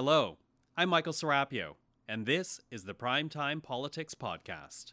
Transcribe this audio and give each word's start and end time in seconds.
Hello, 0.00 0.38
I'm 0.76 0.90
Michael 0.90 1.12
Serapio, 1.12 1.74
and 2.08 2.24
this 2.24 2.60
is 2.70 2.84
the 2.84 2.94
Primetime 2.94 3.60
Politics 3.60 4.14
Podcast. 4.14 4.92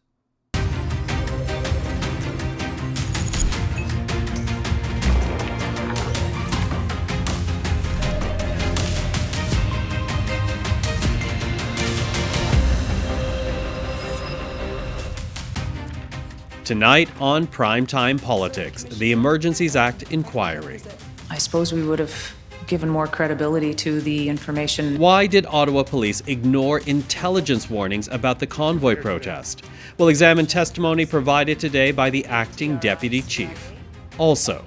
Tonight 16.64 17.12
on 17.22 17.46
Primetime 17.46 18.20
Politics, 18.20 18.86
the 18.86 19.12
Emergencies 19.12 19.76
Act 19.76 20.12
inquiry. 20.12 20.82
I 21.30 21.38
suppose 21.38 21.72
we 21.72 21.86
would 21.86 22.00
have 22.00 22.36
given 22.68 22.90
more 22.90 23.08
credibility 23.08 23.74
to 23.76 24.02
the 24.02 24.30
information. 24.30 24.98
Why 24.98 25.28
did 25.28 25.46
Ottawa 25.46 25.84
police 25.84 26.22
ignore 26.28 26.80
intelligence 26.80 27.70
warnings 27.70 28.08
about 28.10 28.40
the 28.40 28.48
convoy 28.48 28.96
protest? 28.96 29.64
We'll 29.98 30.10
examine 30.10 30.46
testimony 30.46 31.06
provided 31.06 31.60
today 31.60 31.92
by 31.92 32.10
the 32.10 32.26
acting 32.26 32.78
deputy 32.78 33.22
chief. 33.22 33.72
Also, 34.18 34.64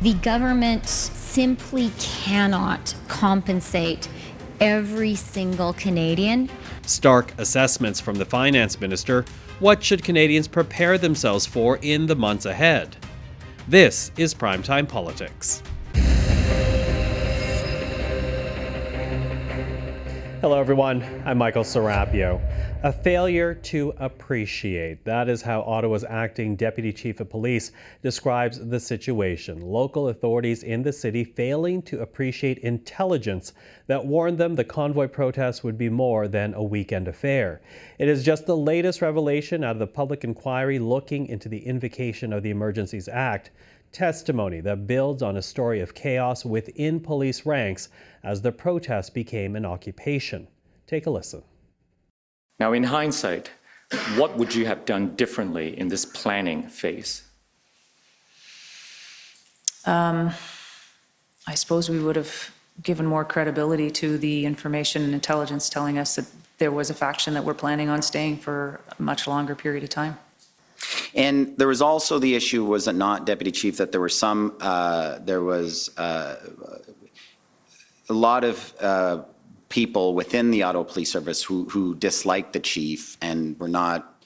the 0.00 0.14
government 0.14 0.88
simply 0.88 1.92
cannot 1.98 2.94
compensate 3.08 4.08
every 4.60 5.14
single 5.14 5.72
Canadian. 5.74 6.50
Stark 6.86 7.32
assessments 7.38 8.00
from 8.00 8.16
the 8.16 8.24
finance 8.24 8.80
minister 8.80 9.24
what 9.62 9.84
should 9.84 10.02
Canadians 10.02 10.48
prepare 10.48 10.98
themselves 10.98 11.46
for 11.46 11.78
in 11.82 12.06
the 12.06 12.16
months 12.16 12.46
ahead? 12.46 12.96
This 13.68 14.10
is 14.16 14.34
Primetime 14.34 14.88
Politics. 14.88 15.62
Hello, 20.42 20.58
everyone. 20.58 21.04
I'm 21.24 21.38
Michael 21.38 21.62
Serapio. 21.62 22.40
A 22.82 22.92
failure 22.92 23.54
to 23.54 23.94
appreciate. 23.98 25.04
That 25.04 25.28
is 25.28 25.40
how 25.40 25.60
Ottawa's 25.60 26.02
acting 26.02 26.56
deputy 26.56 26.92
chief 26.92 27.20
of 27.20 27.30
police 27.30 27.70
describes 28.02 28.58
the 28.58 28.80
situation. 28.80 29.60
Local 29.60 30.08
authorities 30.08 30.64
in 30.64 30.82
the 30.82 30.92
city 30.92 31.22
failing 31.22 31.80
to 31.82 32.00
appreciate 32.00 32.58
intelligence 32.58 33.52
that 33.86 34.04
warned 34.04 34.36
them 34.36 34.56
the 34.56 34.64
convoy 34.64 35.06
protest 35.06 35.62
would 35.62 35.78
be 35.78 35.88
more 35.88 36.26
than 36.26 36.54
a 36.54 36.62
weekend 36.62 37.06
affair. 37.06 37.62
It 38.00 38.08
is 38.08 38.24
just 38.24 38.44
the 38.44 38.56
latest 38.56 39.00
revelation 39.00 39.62
out 39.62 39.76
of 39.76 39.78
the 39.78 39.86
public 39.86 40.24
inquiry 40.24 40.80
looking 40.80 41.28
into 41.28 41.48
the 41.48 41.64
invocation 41.64 42.32
of 42.32 42.42
the 42.42 42.50
Emergencies 42.50 43.06
Act 43.06 43.52
testimony 43.92 44.60
that 44.60 44.86
builds 44.86 45.22
on 45.22 45.36
a 45.36 45.42
story 45.42 45.80
of 45.80 45.94
chaos 45.94 46.44
within 46.44 46.98
police 46.98 47.46
ranks 47.46 47.88
as 48.22 48.42
the 48.42 48.52
protest 48.52 49.14
became 49.14 49.56
an 49.56 49.64
occupation. 49.64 50.48
Take 50.86 51.06
a 51.06 51.10
listen. 51.10 51.42
Now, 52.58 52.72
in 52.72 52.84
hindsight, 52.84 53.50
what 54.16 54.36
would 54.36 54.54
you 54.54 54.66
have 54.66 54.84
done 54.84 55.14
differently 55.16 55.78
in 55.78 55.88
this 55.88 56.04
planning 56.04 56.62
phase? 56.68 57.22
Um, 59.84 60.32
I 61.46 61.54
suppose 61.54 61.90
we 61.90 61.98
would 61.98 62.16
have 62.16 62.52
given 62.82 63.04
more 63.04 63.24
credibility 63.24 63.90
to 63.90 64.16
the 64.16 64.46
information 64.46 65.02
and 65.02 65.12
intelligence 65.12 65.68
telling 65.68 65.98
us 65.98 66.16
that 66.16 66.26
there 66.58 66.70
was 66.70 66.88
a 66.88 66.94
faction 66.94 67.34
that 67.34 67.44
were 67.44 67.54
planning 67.54 67.88
on 67.88 68.00
staying 68.00 68.38
for 68.38 68.80
a 68.98 69.02
much 69.02 69.26
longer 69.26 69.54
period 69.54 69.82
of 69.82 69.90
time. 69.90 70.16
And 71.14 71.56
there 71.58 71.68
was 71.68 71.82
also 71.82 72.18
the 72.18 72.34
issue, 72.34 72.64
was 72.64 72.88
it 72.88 72.94
not, 72.94 73.26
Deputy 73.26 73.50
Chief, 73.50 73.76
that 73.76 73.92
there 73.92 74.00
were 74.00 74.08
some, 74.08 74.56
uh, 74.60 75.18
there 75.18 75.42
was 75.42 75.96
uh, 75.98 76.36
a 78.08 78.12
lot 78.12 78.44
of 78.44 78.74
uh, 78.80 79.22
people 79.68 80.14
within 80.14 80.50
the 80.50 80.62
Ottawa 80.62 80.84
Police 80.84 81.10
Service 81.10 81.42
who, 81.42 81.68
who 81.68 81.94
disliked 81.96 82.54
the 82.54 82.60
chief 82.60 83.18
and 83.20 83.58
were 83.60 83.68
not, 83.68 84.24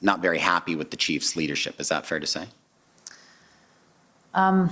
not 0.00 0.20
very 0.20 0.38
happy 0.38 0.76
with 0.76 0.90
the 0.90 0.96
chief's 0.96 1.34
leadership. 1.34 1.80
Is 1.80 1.88
that 1.88 2.06
fair 2.06 2.20
to 2.20 2.26
say? 2.26 2.46
Um, 4.34 4.70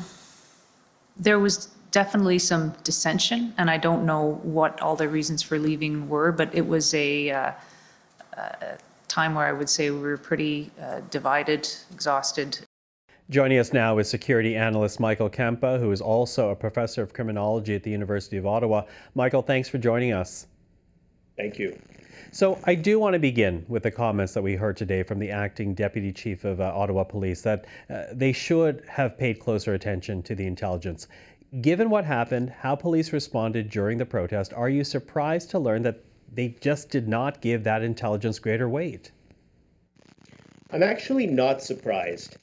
there 1.16 1.40
was 1.40 1.66
definitely 1.90 2.38
some 2.38 2.74
dissension, 2.84 3.54
and 3.58 3.70
I 3.70 3.78
don't 3.78 4.04
know 4.04 4.38
what 4.42 4.80
all 4.80 4.94
the 4.94 5.08
reasons 5.08 5.42
for 5.42 5.58
leaving 5.58 6.08
were, 6.08 6.30
but 6.30 6.54
it 6.54 6.66
was 6.66 6.94
a, 6.94 7.30
uh, 7.30 7.52
a 8.34 8.78
time 9.16 9.34
where 9.34 9.46
I 9.46 9.52
would 9.52 9.70
say 9.70 9.90
we 9.90 10.00
were 10.00 10.18
pretty 10.18 10.70
uh, 10.78 11.00
divided, 11.10 11.66
exhausted. 11.90 12.58
Joining 13.30 13.58
us 13.58 13.72
now 13.72 13.96
is 13.96 14.10
security 14.10 14.54
analyst 14.54 15.00
Michael 15.00 15.30
Kempa, 15.30 15.80
who 15.80 15.90
is 15.90 16.02
also 16.02 16.50
a 16.50 16.54
professor 16.54 17.02
of 17.02 17.14
criminology 17.14 17.74
at 17.74 17.82
the 17.82 17.90
University 17.90 18.36
of 18.36 18.46
Ottawa. 18.46 18.82
Michael, 19.14 19.40
thanks 19.40 19.70
for 19.70 19.78
joining 19.78 20.12
us. 20.12 20.46
Thank 21.38 21.58
you. 21.58 21.78
So, 22.30 22.58
I 22.64 22.74
do 22.74 22.98
want 22.98 23.14
to 23.14 23.18
begin 23.18 23.64
with 23.68 23.84
the 23.84 23.90
comments 23.90 24.34
that 24.34 24.42
we 24.42 24.54
heard 24.54 24.76
today 24.76 25.02
from 25.02 25.18
the 25.18 25.30
acting 25.30 25.72
deputy 25.74 26.12
chief 26.12 26.44
of 26.44 26.60
uh, 26.60 26.72
Ottawa 26.74 27.04
Police 27.04 27.40
that 27.40 27.64
uh, 27.88 28.02
they 28.12 28.32
should 28.32 28.84
have 28.86 29.16
paid 29.16 29.40
closer 29.40 29.72
attention 29.72 30.22
to 30.24 30.34
the 30.34 30.46
intelligence. 30.46 31.08
Given 31.62 31.88
what 31.88 32.04
happened, 32.04 32.50
how 32.50 32.76
police 32.76 33.14
responded 33.14 33.70
during 33.70 33.96
the 33.96 34.04
protest, 34.04 34.52
are 34.52 34.68
you 34.68 34.84
surprised 34.84 35.48
to 35.50 35.58
learn 35.58 35.82
that 35.84 36.02
they 36.32 36.56
just 36.60 36.90
did 36.90 37.08
not 37.08 37.40
give 37.40 37.64
that 37.64 37.82
intelligence 37.82 38.38
greater 38.38 38.68
weight? 38.68 39.10
I'm 40.70 40.82
actually 40.82 41.26
not 41.26 41.62
surprised. 41.62 42.36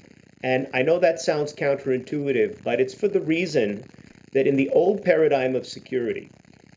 And 0.43 0.67
I 0.73 0.81
know 0.81 0.99
that 0.99 1.19
sounds 1.19 1.53
counterintuitive, 1.53 2.63
but 2.63 2.81
it's 2.81 2.93
for 2.93 3.07
the 3.07 3.21
reason 3.21 3.85
that 4.33 4.47
in 4.47 4.55
the 4.55 4.69
old 4.69 5.03
paradigm 5.03 5.55
of 5.55 5.65
security, 5.65 6.29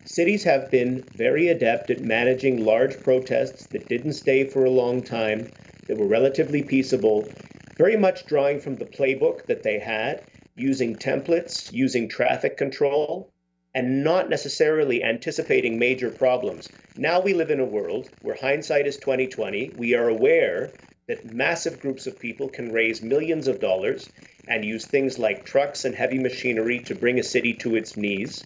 cities 0.05 0.45
have 0.45 0.71
been 0.71 1.03
very 1.15 1.49
adept 1.49 1.91
at 1.91 2.01
managing 2.01 2.65
large 2.65 3.01
protests 3.01 3.67
that 3.69 3.89
didn't 3.89 4.13
stay 4.13 4.45
for 4.45 4.65
a 4.65 4.71
long 4.71 5.03
time, 5.03 5.51
that 5.89 5.99
were 5.99 6.07
relatively 6.07 6.63
peaceable, 6.63 7.29
very 7.77 7.97
much 7.97 8.27
drawing 8.27 8.61
from 8.61 8.77
the 8.77 8.85
playbook 8.85 9.47
that 9.47 9.63
they 9.63 9.79
had, 9.79 10.23
using 10.55 10.95
templates, 10.97 11.73
using 11.73 12.09
traffic 12.09 12.57
control, 12.57 13.31
and 13.77 14.03
not 14.03 14.31
necessarily 14.31 15.05
anticipating 15.05 15.79
major 15.79 16.11
problems. 16.11 16.67
Now 16.97 17.21
we 17.21 17.35
live 17.35 17.51
in 17.51 17.61
a 17.61 17.65
world 17.67 18.09
where 18.23 18.35
hindsight 18.35 18.87
is 18.87 18.97
2020. 18.97 19.73
We 19.77 19.95
are 19.95 20.09
aware 20.09 20.73
that 21.09 21.31
massive 21.35 21.79
groups 21.79 22.07
of 22.07 22.19
people 22.19 22.49
can 22.49 22.73
raise 22.73 23.03
millions 23.03 23.49
of 23.49 23.61
dollars 23.61 24.09
and 24.49 24.65
use 24.65 24.87
things 24.87 25.19
like 25.19 25.45
trucks 25.45 25.85
and 25.85 25.95
heavy 25.95 26.19
machinery 26.19 26.79
to 26.85 26.95
bring 26.95 27.19
a 27.19 27.23
city 27.23 27.53
to 27.53 27.77
its 27.77 27.99
knees. 27.99 28.43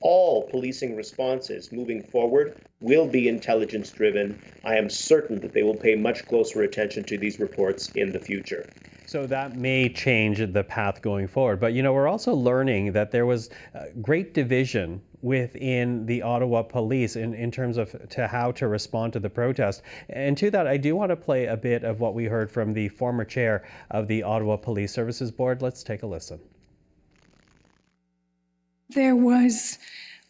All 0.00 0.48
policing 0.48 0.96
responses 0.96 1.70
moving 1.70 2.02
forward 2.02 2.56
will 2.80 3.06
be 3.06 3.28
intelligence 3.28 3.92
driven. 3.92 4.42
I 4.64 4.78
am 4.78 4.90
certain 4.90 5.38
that 5.42 5.52
they 5.52 5.62
will 5.62 5.76
pay 5.76 5.94
much 5.94 6.26
closer 6.26 6.60
attention 6.62 7.04
to 7.04 7.18
these 7.18 7.38
reports 7.38 7.92
in 7.94 8.10
the 8.10 8.18
future. 8.18 8.68
So 9.12 9.26
that 9.26 9.56
may 9.58 9.90
change 9.90 10.38
the 10.38 10.64
path 10.64 11.02
going 11.02 11.28
forward. 11.28 11.60
But 11.60 11.74
you 11.74 11.82
know, 11.82 11.92
we're 11.92 12.08
also 12.08 12.32
learning 12.32 12.92
that 12.92 13.10
there 13.10 13.26
was 13.26 13.50
uh, 13.74 13.84
great 14.00 14.32
division 14.32 15.02
within 15.20 16.06
the 16.06 16.22
Ottawa 16.22 16.62
police 16.62 17.16
in, 17.16 17.34
in 17.34 17.50
terms 17.50 17.76
of 17.76 17.94
to 18.08 18.26
how 18.26 18.52
to 18.52 18.68
respond 18.68 19.12
to 19.12 19.20
the 19.20 19.28
protest. 19.28 19.82
And 20.08 20.34
to 20.38 20.50
that, 20.52 20.66
I 20.66 20.78
do 20.78 20.96
want 20.96 21.10
to 21.10 21.16
play 21.16 21.44
a 21.44 21.58
bit 21.58 21.84
of 21.84 22.00
what 22.00 22.14
we 22.14 22.24
heard 22.24 22.50
from 22.50 22.72
the 22.72 22.88
former 22.88 23.26
chair 23.26 23.68
of 23.90 24.08
the 24.08 24.22
Ottawa 24.22 24.56
Police 24.56 24.94
Services 24.94 25.30
Board. 25.30 25.60
Let's 25.60 25.82
take 25.82 26.04
a 26.04 26.06
listen. 26.06 26.40
There 28.88 29.14
was 29.14 29.76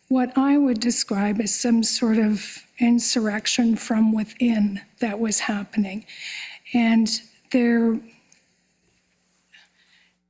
what 0.09 0.37
I 0.37 0.59
would 0.59 0.81
describe 0.81 1.41
as 1.41 1.55
some 1.55 1.85
sort 1.85 2.19
of 2.19 2.67
insurrection 2.81 3.77
from 3.77 4.13
within 4.13 4.81
that 4.99 5.21
was 5.21 5.39
happening. 5.39 6.05
And 6.75 7.09
there 7.53 8.01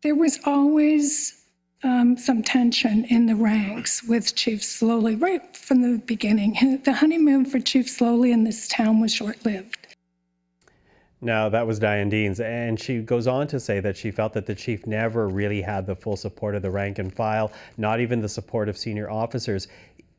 there 0.03 0.15
was 0.17 0.39
always 0.45 1.45
um, 1.85 2.17
some 2.17 2.43
tension 2.43 3.05
in 3.07 3.27
the 3.27 3.37
ranks 3.37 4.03
with 4.05 4.35
Chief 4.35 4.61
Sloly 4.61 5.21
right 5.21 5.57
from 5.57 5.83
the 5.83 5.99
beginning. 5.99 6.81
The 6.85 6.93
honeymoon 6.93 7.45
for 7.45 7.61
Chief 7.61 7.87
Sloly 7.87 8.33
in 8.33 8.45
this 8.45 8.69
town 8.69 9.01
was 9.01 9.13
short 9.13 9.45
lived. 9.45 9.79
Now, 11.21 11.49
that 11.49 11.65
was 11.65 11.79
Diane 11.79 12.09
Deans, 12.09 12.41
and 12.41 12.79
she 12.79 12.99
goes 12.99 13.29
on 13.29 13.47
to 13.47 13.61
say 13.61 13.79
that 13.79 13.97
she 13.97 14.11
felt 14.11 14.33
that 14.33 14.45
the 14.45 14.57
chief 14.57 14.89
never 14.89 15.29
really 15.29 15.63
had 15.63 15.87
the 15.87 15.95
full 15.95 16.17
support 16.17 16.57
of 16.57 16.63
the 16.63 16.71
rank 16.71 16.99
and 16.99 17.15
file, 17.15 17.53
not 17.77 18.01
even 18.01 18.21
the 18.21 18.29
support 18.29 18.69
of 18.69 18.77
senior 18.77 19.09
officers. 19.09 19.69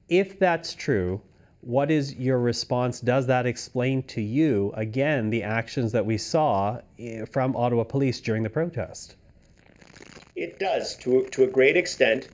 If 0.07 0.39
that's 0.39 0.73
true, 0.73 1.21
what 1.59 1.91
is 1.91 2.15
your 2.15 2.39
response? 2.39 3.01
Does 3.01 3.27
that 3.27 3.45
explain 3.45 4.03
to 4.03 4.21
you, 4.21 4.71
again, 4.75 5.29
the 5.29 5.43
actions 5.43 5.91
that 5.91 6.05
we 6.05 6.17
saw 6.17 6.79
eh, 6.97 7.25
from 7.25 7.53
Ottawa 7.57 7.83
Police 7.83 8.21
during 8.21 8.43
the 8.43 8.49
protest? 8.49 9.17
It 10.35 10.59
does 10.59 10.95
to, 10.97 11.27
to 11.31 11.43
a 11.43 11.47
great 11.47 11.77
extent. 11.77 12.27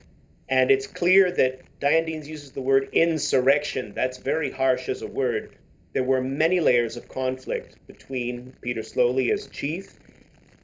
And 0.48 0.72
it's 0.72 0.88
clear 0.88 1.32
that 1.32 1.62
Diane 1.80 2.06
Deans 2.06 2.28
uses 2.28 2.52
the 2.52 2.62
word 2.62 2.90
insurrection. 2.94 3.94
That's 3.94 4.18
very 4.18 4.52
harsh 4.52 4.90
as 4.90 5.02
a 5.02 5.08
word. 5.08 5.56
There 5.94 6.04
were 6.04 6.22
many 6.22 6.60
layers 6.60 6.98
of 6.98 7.08
conflict 7.08 7.78
between 7.88 8.54
Peter 8.62 8.82
Sloly 8.82 9.32
as 9.32 9.48
chief, 9.48 9.98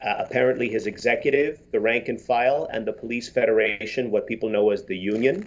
uh, 0.02 0.14
apparently 0.18 0.68
his 0.68 0.86
executive, 0.86 1.60
the 1.72 1.80
rank 1.80 2.08
and 2.08 2.20
file, 2.20 2.68
and 2.70 2.86
the 2.86 2.92
police 2.92 3.28
federation, 3.28 4.10
what 4.10 4.26
people 4.26 4.48
know 4.48 4.70
as 4.70 4.84
the 4.84 4.96
union. 4.96 5.46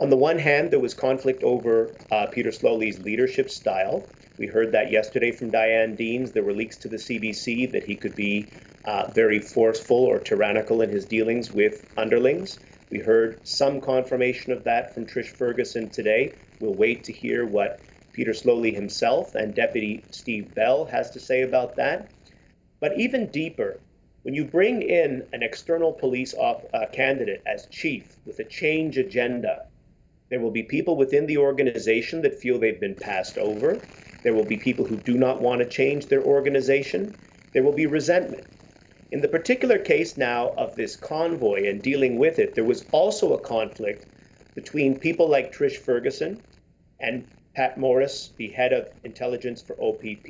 On 0.00 0.10
the 0.10 0.16
one 0.16 0.38
hand, 0.38 0.70
there 0.70 0.80
was 0.80 0.94
conflict 0.94 1.42
over 1.42 1.96
uh, 2.10 2.26
Peter 2.26 2.50
Sloly's 2.50 3.00
leadership 3.00 3.50
style. 3.50 4.06
We 4.38 4.46
heard 4.46 4.72
that 4.72 4.92
yesterday 4.92 5.32
from 5.32 5.50
Diane 5.50 5.96
Deans. 5.96 6.32
There 6.32 6.44
were 6.44 6.52
leaks 6.52 6.76
to 6.78 6.88
the 6.88 6.96
CBC 6.96 7.72
that 7.72 7.84
he 7.84 7.96
could 7.96 8.14
be 8.14 8.46
uh, 8.88 9.10
very 9.12 9.38
forceful 9.38 9.98
or 9.98 10.18
tyrannical 10.18 10.80
in 10.80 10.88
his 10.88 11.04
dealings 11.04 11.52
with 11.52 11.84
underlings. 11.98 12.58
We 12.90 13.00
heard 13.00 13.46
some 13.46 13.82
confirmation 13.82 14.50
of 14.50 14.64
that 14.64 14.94
from 14.94 15.04
Trish 15.04 15.26
Ferguson 15.26 15.90
today. 15.90 16.32
We'll 16.58 16.72
wait 16.72 17.04
to 17.04 17.12
hear 17.12 17.44
what 17.44 17.82
Peter 18.14 18.30
Sloly 18.30 18.74
himself 18.74 19.34
and 19.34 19.54
Deputy 19.54 20.02
Steve 20.10 20.54
Bell 20.54 20.86
has 20.86 21.10
to 21.10 21.20
say 21.20 21.42
about 21.42 21.76
that. 21.76 22.10
But 22.80 22.98
even 22.98 23.26
deeper, 23.26 23.78
when 24.22 24.32
you 24.32 24.46
bring 24.46 24.80
in 24.80 25.28
an 25.34 25.42
external 25.42 25.92
police 25.92 26.32
off, 26.32 26.64
uh, 26.72 26.86
candidate 26.90 27.42
as 27.44 27.66
chief 27.66 28.16
with 28.24 28.38
a 28.38 28.44
change 28.44 28.96
agenda, 28.96 29.66
there 30.30 30.40
will 30.40 30.50
be 30.50 30.62
people 30.62 30.96
within 30.96 31.26
the 31.26 31.36
organization 31.36 32.22
that 32.22 32.40
feel 32.40 32.58
they've 32.58 32.80
been 32.80 32.94
passed 32.94 33.36
over. 33.36 33.82
There 34.24 34.32
will 34.32 34.46
be 34.46 34.56
people 34.56 34.86
who 34.86 34.96
do 34.96 35.18
not 35.18 35.42
want 35.42 35.60
to 35.60 35.68
change 35.68 36.06
their 36.06 36.22
organization. 36.22 37.14
There 37.52 37.62
will 37.62 37.72
be 37.72 37.84
resentment. 37.84 38.46
In 39.10 39.22
the 39.22 39.28
particular 39.28 39.78
case 39.78 40.18
now 40.18 40.50
of 40.50 40.76
this 40.76 40.94
convoy 40.94 41.66
and 41.66 41.80
dealing 41.80 42.18
with 42.18 42.38
it, 42.38 42.54
there 42.54 42.64
was 42.64 42.84
also 42.92 43.32
a 43.32 43.40
conflict 43.40 44.04
between 44.54 44.98
people 44.98 45.26
like 45.28 45.50
Trish 45.50 45.78
Ferguson 45.78 46.42
and 47.00 47.26
Pat 47.54 47.78
Morris, 47.78 48.34
the 48.36 48.48
head 48.48 48.74
of 48.74 48.90
intelligence 49.04 49.62
for 49.62 49.74
OPP, 49.80 50.26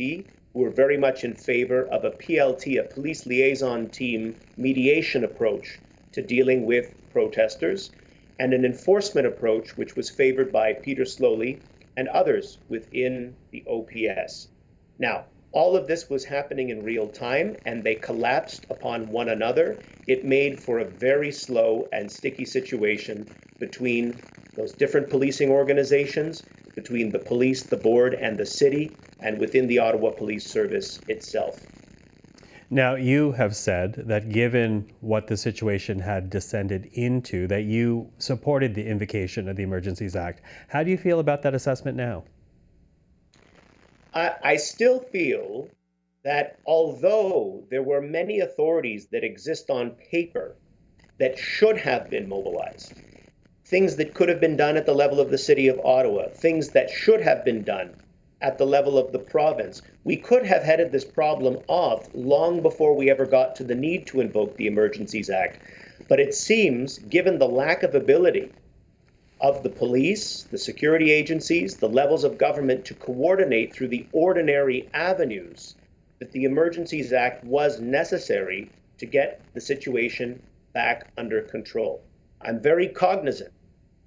who 0.52 0.60
were 0.60 0.70
very 0.70 0.96
much 0.96 1.24
in 1.24 1.34
favor 1.34 1.88
of 1.88 2.04
a 2.04 2.12
PLT, 2.12 2.78
a 2.78 2.84
police 2.84 3.26
liaison 3.26 3.88
team 3.88 4.36
mediation 4.56 5.24
approach 5.24 5.80
to 6.12 6.22
dealing 6.22 6.64
with 6.64 6.94
protesters 7.12 7.90
and 8.38 8.54
an 8.54 8.64
enforcement 8.64 9.26
approach 9.26 9.76
which 9.76 9.96
was 9.96 10.08
favored 10.08 10.52
by 10.52 10.72
Peter 10.72 11.02
Sloly 11.02 11.58
and 11.96 12.06
others 12.06 12.58
within 12.68 13.34
the 13.50 13.64
OPS. 13.66 14.46
Now, 15.00 15.24
all 15.52 15.76
of 15.76 15.86
this 15.86 16.10
was 16.10 16.24
happening 16.24 16.70
in 16.70 16.84
real 16.84 17.08
time 17.08 17.56
and 17.64 17.82
they 17.82 17.94
collapsed 17.94 18.66
upon 18.70 19.10
one 19.10 19.30
another. 19.30 19.78
It 20.06 20.24
made 20.24 20.60
for 20.60 20.78
a 20.78 20.84
very 20.84 21.32
slow 21.32 21.88
and 21.92 22.10
sticky 22.10 22.44
situation 22.44 23.26
between 23.58 24.20
those 24.54 24.72
different 24.72 25.08
policing 25.08 25.50
organizations, 25.50 26.42
between 26.74 27.10
the 27.10 27.18
police, 27.18 27.62
the 27.62 27.76
board, 27.76 28.14
and 28.14 28.36
the 28.36 28.46
city, 28.46 28.90
and 29.20 29.38
within 29.38 29.66
the 29.66 29.78
Ottawa 29.78 30.10
Police 30.10 30.46
Service 30.46 31.00
itself. 31.08 31.60
Now, 32.70 32.96
you 32.96 33.32
have 33.32 33.56
said 33.56 33.94
that 34.06 34.28
given 34.28 34.90
what 35.00 35.26
the 35.26 35.36
situation 35.36 35.98
had 35.98 36.28
descended 36.28 36.90
into, 36.92 37.46
that 37.46 37.62
you 37.62 38.10
supported 38.18 38.74
the 38.74 38.86
invocation 38.86 39.48
of 39.48 39.56
the 39.56 39.62
Emergencies 39.62 40.14
Act. 40.14 40.42
How 40.68 40.82
do 40.82 40.90
you 40.90 40.98
feel 40.98 41.18
about 41.18 41.40
that 41.42 41.54
assessment 41.54 41.96
now? 41.96 42.24
I, 44.14 44.34
I 44.42 44.56
still 44.56 45.00
feel 45.00 45.68
that 46.24 46.58
although 46.66 47.64
there 47.70 47.82
were 47.82 48.00
many 48.00 48.40
authorities 48.40 49.06
that 49.12 49.24
exist 49.24 49.70
on 49.70 49.92
paper 50.10 50.56
that 51.18 51.38
should 51.38 51.78
have 51.78 52.10
been 52.10 52.28
mobilized, 52.28 52.92
things 53.64 53.96
that 53.96 54.14
could 54.14 54.28
have 54.28 54.40
been 54.40 54.56
done 54.56 54.76
at 54.76 54.86
the 54.86 54.94
level 54.94 55.20
of 55.20 55.30
the 55.30 55.38
city 55.38 55.68
of 55.68 55.80
Ottawa, 55.84 56.28
things 56.28 56.70
that 56.70 56.90
should 56.90 57.20
have 57.20 57.44
been 57.44 57.62
done 57.62 57.94
at 58.40 58.56
the 58.56 58.66
level 58.66 58.96
of 58.98 59.12
the 59.12 59.18
province. 59.18 59.82
We 60.04 60.16
could 60.16 60.46
have 60.46 60.62
headed 60.62 60.92
this 60.92 61.04
problem 61.04 61.58
off 61.66 62.08
long 62.14 62.62
before 62.62 62.94
we 62.94 63.10
ever 63.10 63.26
got 63.26 63.56
to 63.56 63.64
the 63.64 63.74
need 63.74 64.06
to 64.08 64.20
invoke 64.20 64.56
the 64.56 64.66
Emergencies 64.66 65.28
Act. 65.28 65.60
But 66.08 66.20
it 66.20 66.34
seems, 66.34 66.98
given 66.98 67.38
the 67.38 67.48
lack 67.48 67.82
of 67.82 67.94
ability 67.94 68.52
of 69.40 69.62
the 69.62 69.70
police, 69.70 70.44
the 70.50 70.58
security 70.58 71.12
agencies, 71.12 71.76
the 71.76 71.88
levels 71.88 72.24
of 72.24 72.38
government 72.38 72.84
to 72.86 72.94
coordinate 72.94 73.72
through 73.72 73.88
the 73.88 74.06
ordinary 74.12 74.88
avenues, 74.92 75.76
that 76.18 76.32
the 76.32 76.44
Emergencies 76.44 77.12
Act 77.12 77.44
was 77.44 77.80
necessary 77.80 78.70
to 78.98 79.06
get 79.06 79.40
the 79.54 79.60
situation 79.60 80.42
back 80.72 81.10
under 81.16 81.42
control. 81.42 82.02
I'm 82.40 82.60
very 82.60 82.88
cognizant 82.88 83.52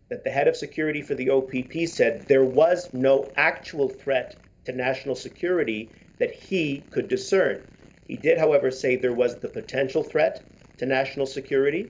that 0.10 0.24
the 0.25 0.30
head 0.30 0.50
of 0.50 0.57
security 0.57 1.01
for 1.01 1.16
the 1.16 1.30
OPP 1.30 1.88
said 1.88 2.27
there 2.27 2.44
was 2.44 2.94
no 2.94 3.31
actual 3.38 3.88
threat 3.88 4.36
to 4.66 4.74
national 4.74 5.16
security 5.16 5.89
that 6.19 6.34
he 6.34 6.84
could 6.92 7.07
discern. 7.07 7.66
He 8.06 8.18
did, 8.18 8.38
however, 8.38 8.72
say 8.72 8.98
there 8.98 9.13
was 9.13 9.38
the 9.38 9.48
potential 9.48 10.04
threat 10.04 10.44
to 10.77 10.86
national 10.86 11.25
security, 11.25 11.89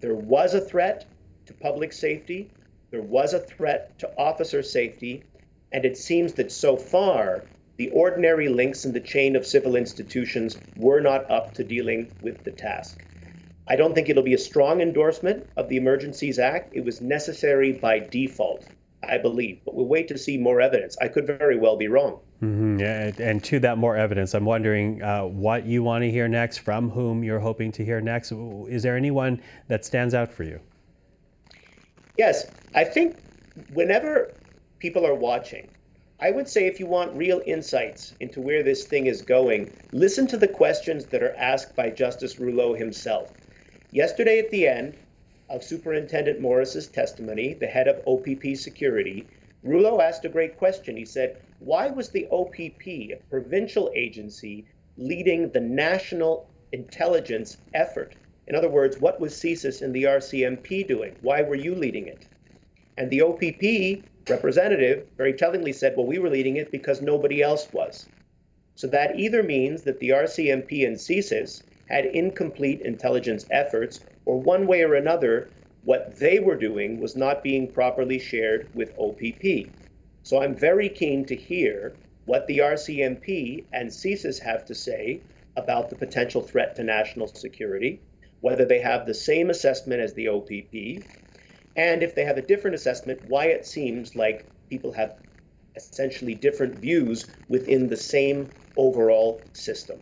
there 0.00 0.14
was 0.14 0.54
a 0.54 0.60
threat 0.60 1.06
to 1.46 1.54
public 1.54 1.92
safety, 1.92 2.50
there 2.90 3.02
was 3.02 3.34
a 3.34 3.38
threat 3.38 3.98
to 4.00 4.10
officer 4.18 4.62
safety, 4.62 5.24
and 5.72 5.84
it 5.84 5.96
seems 5.96 6.34
that 6.34 6.50
so 6.50 6.76
far 6.76 7.44
the 7.76 7.90
ordinary 7.90 8.48
links 8.48 8.84
in 8.84 8.92
the 8.92 9.00
chain 9.00 9.36
of 9.36 9.46
civil 9.46 9.76
institutions 9.76 10.58
were 10.76 11.00
not 11.00 11.30
up 11.30 11.54
to 11.54 11.64
dealing 11.64 12.12
with 12.20 12.44
the 12.44 12.50
task. 12.50 13.02
I 13.66 13.76
don't 13.76 13.94
think 13.94 14.08
it'll 14.08 14.24
be 14.24 14.34
a 14.34 14.38
strong 14.38 14.80
endorsement 14.80 15.48
of 15.56 15.68
the 15.68 15.76
Emergencies 15.76 16.40
Act. 16.40 16.74
It 16.74 16.84
was 16.84 17.00
necessary 17.00 17.72
by 17.72 18.00
default, 18.00 18.66
I 19.08 19.18
believe, 19.18 19.60
but 19.64 19.76
we'll 19.76 19.86
wait 19.86 20.08
to 20.08 20.18
see 20.18 20.36
more 20.36 20.60
evidence. 20.60 20.96
I 21.00 21.06
could 21.06 21.26
very 21.26 21.56
well 21.56 21.76
be 21.76 21.86
wrong. 21.86 22.18
Mm-hmm. 22.42 22.80
Yeah, 22.80 23.12
and 23.18 23.44
to 23.44 23.60
that 23.60 23.78
more 23.78 23.96
evidence, 23.96 24.34
I'm 24.34 24.44
wondering 24.44 25.02
uh, 25.02 25.22
what 25.22 25.66
you 25.66 25.84
want 25.84 26.02
to 26.02 26.10
hear 26.10 26.26
next, 26.26 26.58
from 26.58 26.90
whom 26.90 27.22
you're 27.22 27.38
hoping 27.38 27.70
to 27.72 27.84
hear 27.84 28.00
next. 28.00 28.32
Is 28.32 28.82
there 28.82 28.96
anyone 28.96 29.40
that 29.68 29.84
stands 29.84 30.14
out 30.14 30.32
for 30.32 30.42
you? 30.42 30.58
Yes, 32.18 32.50
I 32.72 32.84
think 32.84 33.16
whenever 33.72 34.32
people 34.78 35.04
are 35.04 35.14
watching, 35.14 35.68
I 36.20 36.30
would 36.30 36.48
say 36.48 36.66
if 36.66 36.78
you 36.78 36.86
want 36.86 37.16
real 37.16 37.42
insights 37.44 38.14
into 38.20 38.40
where 38.40 38.62
this 38.62 38.84
thing 38.84 39.06
is 39.06 39.22
going, 39.22 39.72
listen 39.90 40.28
to 40.28 40.36
the 40.36 40.46
questions 40.46 41.06
that 41.06 41.24
are 41.24 41.34
asked 41.34 41.74
by 41.74 41.90
Justice 41.90 42.38
Rouleau 42.38 42.74
himself. 42.74 43.32
Yesterday, 43.90 44.38
at 44.38 44.50
the 44.50 44.68
end 44.68 44.94
of 45.48 45.64
Superintendent 45.64 46.40
Morris's 46.40 46.86
testimony, 46.86 47.54
the 47.54 47.66
head 47.66 47.88
of 47.88 48.06
OPP 48.06 48.56
Security, 48.56 49.26
Rouleau 49.64 50.00
asked 50.00 50.24
a 50.24 50.28
great 50.28 50.56
question. 50.56 50.96
He 50.96 51.04
said, 51.04 51.42
Why 51.58 51.88
was 51.88 52.10
the 52.10 52.28
OPP, 52.30 52.86
a 52.86 53.20
provincial 53.30 53.90
agency, 53.96 54.64
leading 54.96 55.50
the 55.50 55.60
national 55.60 56.48
intelligence 56.70 57.56
effort? 57.74 58.14
In 58.46 58.54
other 58.54 58.68
words, 58.68 59.00
what 59.00 59.18
was 59.18 59.34
CSIS 59.34 59.82
and 59.82 59.92
the 59.92 60.04
RCMP 60.04 60.86
doing? 60.86 61.16
Why 61.20 61.42
were 61.42 61.56
you 61.56 61.74
leading 61.74 62.06
it? 62.06 62.26
And 63.00 63.08
the 63.08 63.22
OPP 63.22 64.04
representative 64.28 65.06
very 65.16 65.32
tellingly 65.32 65.72
said, 65.72 65.96
Well, 65.96 66.04
we 66.04 66.18
were 66.18 66.28
leading 66.28 66.56
it 66.56 66.70
because 66.70 67.00
nobody 67.00 67.40
else 67.40 67.66
was. 67.72 68.06
So 68.74 68.88
that 68.88 69.18
either 69.18 69.42
means 69.42 69.84
that 69.84 70.00
the 70.00 70.10
RCMP 70.10 70.86
and 70.86 70.96
CSIS 70.96 71.62
had 71.88 72.04
incomplete 72.04 72.82
intelligence 72.82 73.46
efforts, 73.50 74.00
or 74.26 74.38
one 74.38 74.66
way 74.66 74.82
or 74.82 74.96
another, 74.96 75.48
what 75.82 76.18
they 76.18 76.40
were 76.40 76.56
doing 76.56 77.00
was 77.00 77.16
not 77.16 77.42
being 77.42 77.72
properly 77.72 78.18
shared 78.18 78.68
with 78.74 78.92
OPP. 78.98 79.70
So 80.22 80.42
I'm 80.42 80.54
very 80.54 80.90
keen 80.90 81.24
to 81.24 81.34
hear 81.34 81.94
what 82.26 82.46
the 82.48 82.58
RCMP 82.58 83.64
and 83.72 83.88
CSIS 83.88 84.40
have 84.40 84.66
to 84.66 84.74
say 84.74 85.22
about 85.56 85.88
the 85.88 85.96
potential 85.96 86.42
threat 86.42 86.76
to 86.76 86.84
national 86.84 87.28
security, 87.28 87.98
whether 88.42 88.66
they 88.66 88.80
have 88.80 89.06
the 89.06 89.14
same 89.14 89.48
assessment 89.48 90.02
as 90.02 90.12
the 90.12 90.28
OPP, 90.28 91.02
and 91.76 92.02
if 92.02 92.14
they 92.14 92.24
have 92.24 92.36
a 92.36 92.42
different 92.42 92.74
assessment, 92.74 93.20
why 93.28 93.46
it 93.46 93.66
seems 93.66 94.16
like 94.16 94.46
people 94.68 94.92
have 94.92 95.16
essentially 95.76 96.34
different 96.34 96.78
views 96.78 97.26
within 97.48 97.88
the 97.88 97.96
same 97.96 98.48
overall 98.76 99.40
system. 99.52 100.00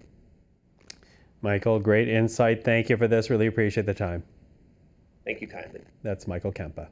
Michael, 1.41 1.79
great 1.79 2.09
insight. 2.09 2.65
Thank 2.65 2.89
you 2.89 2.97
for 2.97 3.07
this. 3.07 3.31
Really 3.31 3.47
appreciate 3.47 3.87
the 3.87 3.95
time. 3.95 4.25
Thank 5.25 5.41
you 5.41 5.47
kindly. 5.47 5.83
That's 6.03 6.27
Michael 6.27 6.53
Kempa. 6.53 6.89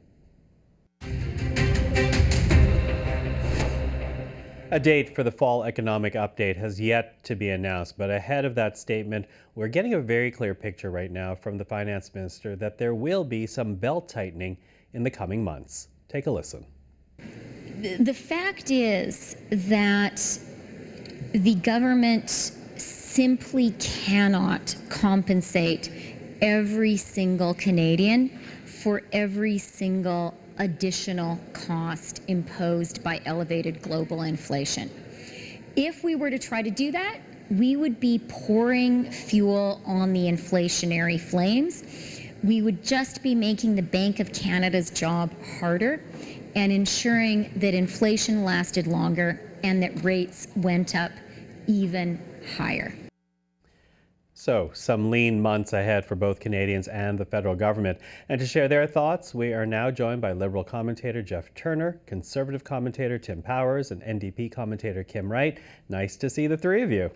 A 4.72 4.80
date 4.80 5.14
for 5.14 5.22
the 5.22 5.30
fall 5.30 5.62
economic 5.62 6.14
update 6.14 6.56
has 6.56 6.80
yet 6.80 7.22
to 7.22 7.36
be 7.36 7.50
announced, 7.50 7.96
but 7.96 8.10
ahead 8.10 8.44
of 8.44 8.56
that 8.56 8.76
statement, 8.76 9.26
we're 9.54 9.68
getting 9.68 9.94
a 9.94 10.00
very 10.00 10.28
clear 10.28 10.56
picture 10.56 10.90
right 10.90 11.10
now 11.10 11.36
from 11.36 11.56
the 11.56 11.64
finance 11.64 12.12
minister 12.12 12.56
that 12.56 12.76
there 12.76 12.92
will 12.92 13.22
be 13.22 13.46
some 13.46 13.76
belt 13.76 14.08
tightening 14.08 14.56
in 14.92 15.04
the 15.04 15.10
coming 15.10 15.44
months. 15.44 15.86
Take 16.08 16.26
a 16.26 16.32
listen. 16.32 16.66
The 18.00 18.12
fact 18.12 18.72
is 18.72 19.36
that 19.50 20.20
the 21.32 21.54
government 21.54 22.28
simply 22.30 23.70
cannot 23.78 24.74
compensate 24.88 25.92
every 26.42 26.96
single 26.96 27.54
Canadian 27.54 28.36
for 28.64 29.02
every 29.12 29.58
single 29.58 30.34
additional 30.58 31.38
cost 31.52 32.22
imposed 32.28 33.02
by 33.02 33.20
elevated 33.26 33.82
global 33.82 34.22
inflation. 34.22 34.90
If 35.76 36.02
we 36.02 36.14
were 36.14 36.30
to 36.30 36.38
try 36.38 36.62
to 36.62 36.70
do 36.70 36.90
that, 36.92 37.18
we 37.50 37.76
would 37.76 38.00
be 38.00 38.18
pouring 38.28 39.10
fuel 39.10 39.80
on 39.86 40.12
the 40.12 40.24
inflationary 40.26 41.20
flames. 41.20 41.84
we 42.42 42.62
would 42.62 42.84
just 42.84 43.22
be 43.22 43.34
making 43.34 43.74
the 43.74 43.82
Bank 43.82 44.20
of 44.20 44.32
Canada's 44.32 44.90
job 44.90 45.30
harder 45.58 46.00
and 46.54 46.70
ensuring 46.70 47.50
that 47.56 47.74
inflation 47.74 48.44
lasted 48.44 48.86
longer 48.86 49.40
and 49.64 49.82
that 49.82 50.04
rates 50.04 50.48
went 50.56 50.94
up 50.94 51.10
even 51.66 52.20
higher. 52.56 52.94
So, 54.46 54.70
some 54.74 55.10
lean 55.10 55.42
months 55.42 55.72
ahead 55.72 56.06
for 56.06 56.14
both 56.14 56.38
Canadians 56.38 56.86
and 56.86 57.18
the 57.18 57.24
federal 57.24 57.56
government. 57.56 57.98
And 58.28 58.38
to 58.38 58.46
share 58.46 58.68
their 58.68 58.86
thoughts, 58.86 59.34
we 59.34 59.52
are 59.52 59.66
now 59.66 59.90
joined 59.90 60.20
by 60.20 60.34
Liberal 60.34 60.62
commentator 60.62 61.20
Jeff 61.20 61.52
Turner, 61.56 62.00
Conservative 62.06 62.62
commentator 62.62 63.18
Tim 63.18 63.42
Powers, 63.42 63.90
and 63.90 64.00
NDP 64.02 64.52
commentator 64.52 65.02
Kim 65.02 65.28
Wright. 65.32 65.58
Nice 65.88 66.16
to 66.18 66.30
see 66.30 66.46
the 66.46 66.56
three 66.56 66.82
of 66.82 66.92
you. 66.92 67.10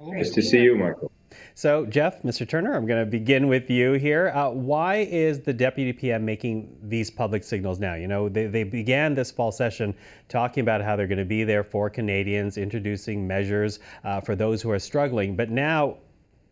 Nice 0.00 0.30
to 0.30 0.42
see 0.42 0.62
you, 0.62 0.74
Michael. 0.74 1.12
So, 1.54 1.86
Jeff, 1.86 2.22
Mr. 2.22 2.48
Turner, 2.48 2.74
I'm 2.74 2.86
going 2.86 3.04
to 3.04 3.08
begin 3.08 3.46
with 3.46 3.70
you 3.70 3.92
here. 3.92 4.30
Uh, 4.30 4.50
why 4.50 5.06
is 5.08 5.40
the 5.40 5.52
Deputy 5.52 5.92
PM 5.92 6.24
making 6.24 6.76
these 6.82 7.08
public 7.08 7.44
signals 7.44 7.78
now? 7.78 7.94
You 7.94 8.08
know, 8.08 8.28
they, 8.28 8.46
they 8.46 8.64
began 8.64 9.14
this 9.14 9.30
fall 9.30 9.52
session 9.52 9.94
talking 10.28 10.62
about 10.62 10.82
how 10.82 10.96
they're 10.96 11.06
going 11.06 11.18
to 11.18 11.24
be 11.24 11.44
there 11.44 11.62
for 11.62 11.88
Canadians, 11.88 12.58
introducing 12.58 13.24
measures 13.24 13.78
uh, 14.02 14.20
for 14.20 14.34
those 14.34 14.60
who 14.60 14.72
are 14.72 14.80
struggling. 14.80 15.36
But 15.36 15.50
now, 15.50 15.98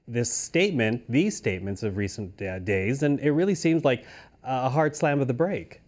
this 0.07 0.33
statement, 0.33 1.03
these 1.09 1.37
statements 1.37 1.83
of 1.83 1.97
recent 1.97 2.41
uh, 2.43 2.59
days, 2.59 3.03
and 3.03 3.21
it 3.21 3.31
really 3.31 3.55
seems 3.55 3.85
like 3.85 4.05
a 4.43 4.69
hard 4.69 4.95
slam 4.95 5.21
of 5.21 5.29
the 5.29 5.35
brake. 5.35 5.81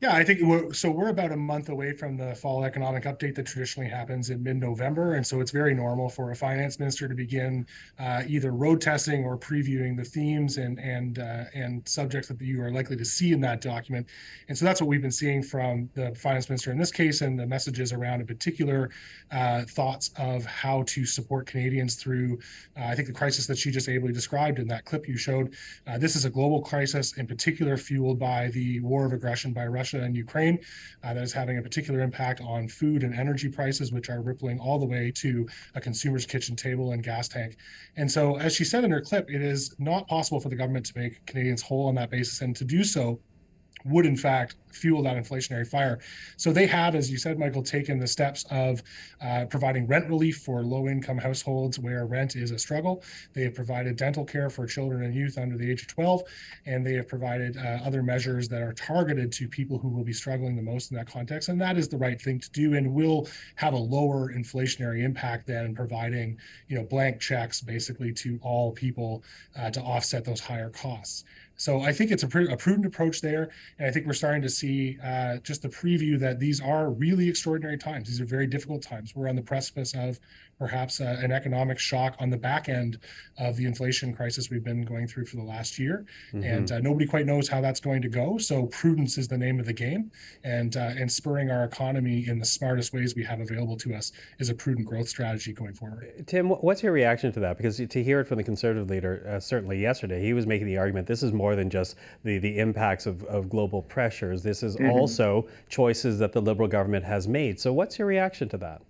Yeah, 0.00 0.14
I 0.14 0.24
think 0.24 0.40
we're, 0.40 0.72
so. 0.72 0.90
We're 0.90 1.10
about 1.10 1.30
a 1.30 1.36
month 1.36 1.68
away 1.68 1.92
from 1.92 2.16
the 2.16 2.34
fall 2.34 2.64
economic 2.64 3.04
update 3.04 3.34
that 3.34 3.44
traditionally 3.44 3.90
happens 3.90 4.30
in 4.30 4.42
mid-November, 4.42 5.16
and 5.16 5.26
so 5.26 5.42
it's 5.42 5.50
very 5.50 5.74
normal 5.74 6.08
for 6.08 6.30
a 6.30 6.34
finance 6.34 6.78
minister 6.78 7.06
to 7.06 7.14
begin 7.14 7.66
uh, 7.98 8.22
either 8.26 8.52
road 8.52 8.80
testing 8.80 9.26
or 9.26 9.36
previewing 9.36 9.98
the 9.98 10.04
themes 10.04 10.56
and 10.56 10.80
and 10.80 11.18
uh, 11.18 11.44
and 11.52 11.86
subjects 11.86 12.28
that 12.28 12.40
you 12.40 12.62
are 12.62 12.70
likely 12.70 12.96
to 12.96 13.04
see 13.04 13.32
in 13.32 13.42
that 13.42 13.60
document. 13.60 14.06
And 14.48 14.56
so 14.56 14.64
that's 14.64 14.80
what 14.80 14.88
we've 14.88 15.02
been 15.02 15.10
seeing 15.10 15.42
from 15.42 15.90
the 15.92 16.14
finance 16.14 16.48
minister 16.48 16.72
in 16.72 16.78
this 16.78 16.90
case, 16.90 17.20
and 17.20 17.38
the 17.38 17.46
messages 17.46 17.92
around 17.92 18.22
in 18.22 18.26
particular 18.26 18.88
uh, 19.30 19.64
thoughts 19.64 20.12
of 20.16 20.46
how 20.46 20.82
to 20.84 21.04
support 21.04 21.46
Canadians 21.46 21.96
through. 21.96 22.38
Uh, 22.74 22.84
I 22.84 22.94
think 22.94 23.06
the 23.06 23.12
crisis 23.12 23.46
that 23.48 23.58
she 23.58 23.70
just 23.70 23.86
ably 23.86 24.14
described 24.14 24.60
in 24.60 24.68
that 24.68 24.86
clip 24.86 25.06
you 25.06 25.18
showed. 25.18 25.54
Uh, 25.86 25.98
this 25.98 26.16
is 26.16 26.24
a 26.24 26.30
global 26.30 26.62
crisis, 26.62 27.18
in 27.18 27.26
particular 27.26 27.76
fueled 27.76 28.18
by 28.18 28.48
the 28.48 28.80
war 28.80 29.04
of 29.04 29.12
aggression 29.12 29.52
by 29.52 29.66
Russia 29.66 29.89
Russia 29.92 30.04
and 30.04 30.16
Ukraine. 30.16 30.58
Uh, 31.02 31.14
that 31.14 31.22
is 31.22 31.32
having 31.32 31.58
a 31.58 31.62
particular 31.62 32.00
impact 32.00 32.40
on 32.40 32.68
food 32.68 33.02
and 33.02 33.14
energy 33.14 33.48
prices, 33.48 33.92
which 33.92 34.10
are 34.10 34.20
rippling 34.20 34.58
all 34.60 34.78
the 34.78 34.86
way 34.86 35.10
to 35.16 35.48
a 35.74 35.80
consumer's 35.80 36.26
kitchen 36.26 36.56
table 36.56 36.92
and 36.92 37.02
gas 37.02 37.28
tank. 37.28 37.56
And 37.96 38.10
so, 38.10 38.36
as 38.36 38.54
she 38.54 38.64
said 38.64 38.84
in 38.84 38.90
her 38.90 39.00
clip, 39.00 39.30
it 39.30 39.42
is 39.42 39.74
not 39.78 40.06
possible 40.08 40.40
for 40.40 40.48
the 40.48 40.56
government 40.56 40.86
to 40.86 40.98
make 40.98 41.24
Canadians 41.26 41.62
whole 41.62 41.88
on 41.88 41.94
that 41.96 42.10
basis. 42.10 42.40
And 42.40 42.54
to 42.56 42.64
do 42.64 42.84
so 42.84 43.20
would 43.84 44.06
in 44.06 44.16
fact 44.16 44.56
fuel 44.72 45.02
that 45.02 45.16
inflationary 45.16 45.66
fire. 45.66 45.98
So 46.36 46.52
they 46.52 46.66
have, 46.66 46.94
as 46.94 47.10
you 47.10 47.18
said, 47.18 47.38
Michael, 47.38 47.62
taken 47.62 47.98
the 47.98 48.06
steps 48.06 48.44
of 48.50 48.82
uh, 49.20 49.46
providing 49.46 49.86
rent 49.86 50.08
relief 50.08 50.38
for 50.38 50.62
low 50.62 50.88
income 50.88 51.18
households 51.18 51.78
where 51.78 52.06
rent 52.06 52.36
is 52.36 52.50
a 52.50 52.58
struggle. 52.58 53.02
They 53.32 53.42
have 53.42 53.54
provided 53.54 53.96
dental 53.96 54.24
care 54.24 54.50
for 54.50 54.66
children 54.66 55.04
and 55.04 55.14
youth 55.14 55.38
under 55.38 55.56
the 55.56 55.70
age 55.70 55.82
of 55.82 55.88
12, 55.88 56.22
and 56.66 56.86
they 56.86 56.94
have 56.94 57.08
provided 57.08 57.56
uh, 57.56 57.80
other 57.84 58.02
measures 58.02 58.48
that 58.48 58.62
are 58.62 58.72
targeted 58.72 59.32
to 59.32 59.48
people 59.48 59.78
who 59.78 59.88
will 59.88 60.04
be 60.04 60.12
struggling 60.12 60.56
the 60.56 60.62
most 60.62 60.90
in 60.90 60.96
that 60.96 61.10
context. 61.10 61.48
And 61.48 61.60
that 61.60 61.76
is 61.76 61.88
the 61.88 61.98
right 61.98 62.20
thing 62.20 62.38
to 62.40 62.50
do 62.50 62.74
and 62.74 62.92
will 62.94 63.28
have 63.56 63.74
a 63.74 63.78
lower 63.78 64.32
inflationary 64.32 65.02
impact 65.02 65.46
than 65.46 65.74
providing, 65.74 66.38
you 66.68 66.76
know, 66.76 66.84
blank 66.84 67.20
checks 67.20 67.60
basically 67.60 68.12
to 68.12 68.38
all 68.42 68.72
people 68.72 69.22
uh, 69.58 69.70
to 69.70 69.80
offset 69.80 70.24
those 70.24 70.40
higher 70.40 70.70
costs. 70.70 71.24
So 71.60 71.82
I 71.82 71.92
think 71.92 72.10
it's 72.10 72.22
a, 72.22 72.26
a, 72.26 72.56
prudent 72.56 72.86
approach 72.86 73.20
there, 73.20 73.50
and 73.78 73.86
I 73.86 73.90
think 73.90 74.06
we're 74.06 74.14
starting 74.14 74.40
to 74.40 74.48
see 74.48 74.96
uh, 75.04 75.36
just 75.44 75.60
the 75.60 75.68
preview 75.68 76.18
that 76.18 76.40
these 76.40 76.58
are 76.58 76.88
really 76.90 77.28
extraordinary 77.28 77.76
times. 77.76 78.08
These 78.08 78.18
are 78.18 78.24
very 78.24 78.46
difficult 78.46 78.80
times. 78.80 79.14
We're 79.14 79.28
on 79.28 79.36
the 79.36 79.42
precipice 79.42 79.92
of 79.94 80.18
perhaps 80.60 81.00
uh, 81.00 81.16
an 81.20 81.32
economic 81.32 81.78
shock 81.78 82.14
on 82.20 82.28
the 82.28 82.36
back 82.36 82.68
end 82.68 82.98
of 83.38 83.56
the 83.56 83.64
inflation 83.64 84.14
crisis 84.14 84.50
we've 84.50 84.62
been 84.62 84.82
going 84.82 85.08
through 85.08 85.24
for 85.24 85.36
the 85.36 85.42
last 85.42 85.78
year, 85.78 86.04
mm-hmm. 86.32 86.44
and 86.44 86.70
uh, 86.70 86.78
nobody 86.80 87.06
quite 87.06 87.24
knows 87.24 87.48
how 87.48 87.62
that's 87.62 87.80
going 87.80 88.02
to 88.02 88.10
go. 88.10 88.36
So 88.36 88.66
prudence 88.66 89.16
is 89.16 89.26
the 89.26 89.38
name 89.38 89.58
of 89.58 89.64
the 89.64 89.72
game, 89.72 90.12
and 90.44 90.76
uh, 90.76 90.92
and 90.98 91.10
spurring 91.10 91.50
our 91.50 91.64
economy 91.64 92.28
in 92.28 92.38
the 92.38 92.44
smartest 92.44 92.92
ways 92.92 93.16
we 93.16 93.24
have 93.24 93.40
available 93.40 93.76
to 93.78 93.94
us 93.94 94.12
is 94.38 94.50
a 94.50 94.54
prudent 94.54 94.86
growth 94.86 95.08
strategy 95.08 95.54
going 95.54 95.72
forward. 95.72 96.24
Tim, 96.26 96.50
what's 96.50 96.82
your 96.82 96.92
reaction 96.92 97.32
to 97.32 97.40
that? 97.40 97.56
Because 97.56 97.78
to 97.78 98.04
hear 98.04 98.20
it 98.20 98.28
from 98.28 98.36
the 98.36 98.44
conservative 98.44 98.90
leader, 98.90 99.26
uh, 99.26 99.40
certainly 99.40 99.80
yesterday, 99.80 100.22
he 100.22 100.34
was 100.34 100.46
making 100.46 100.66
the 100.66 100.76
argument 100.76 101.06
this 101.06 101.22
is 101.22 101.32
more 101.32 101.56
than 101.56 101.70
just 101.70 101.96
the 102.22 102.36
the 102.38 102.58
impacts 102.58 103.06
of, 103.06 103.24
of 103.24 103.48
global 103.48 103.80
pressures. 103.80 104.42
This 104.42 104.62
is 104.62 104.76
mm-hmm. 104.76 104.90
also 104.90 105.48
choices 105.70 106.18
that 106.18 106.32
the 106.32 106.42
liberal 106.42 106.68
government 106.68 107.06
has 107.06 107.26
made. 107.26 107.58
So 107.58 107.72
what's 107.72 107.98
your 107.98 108.06
reaction 108.06 108.46
to 108.50 108.58
that? 108.58 108.82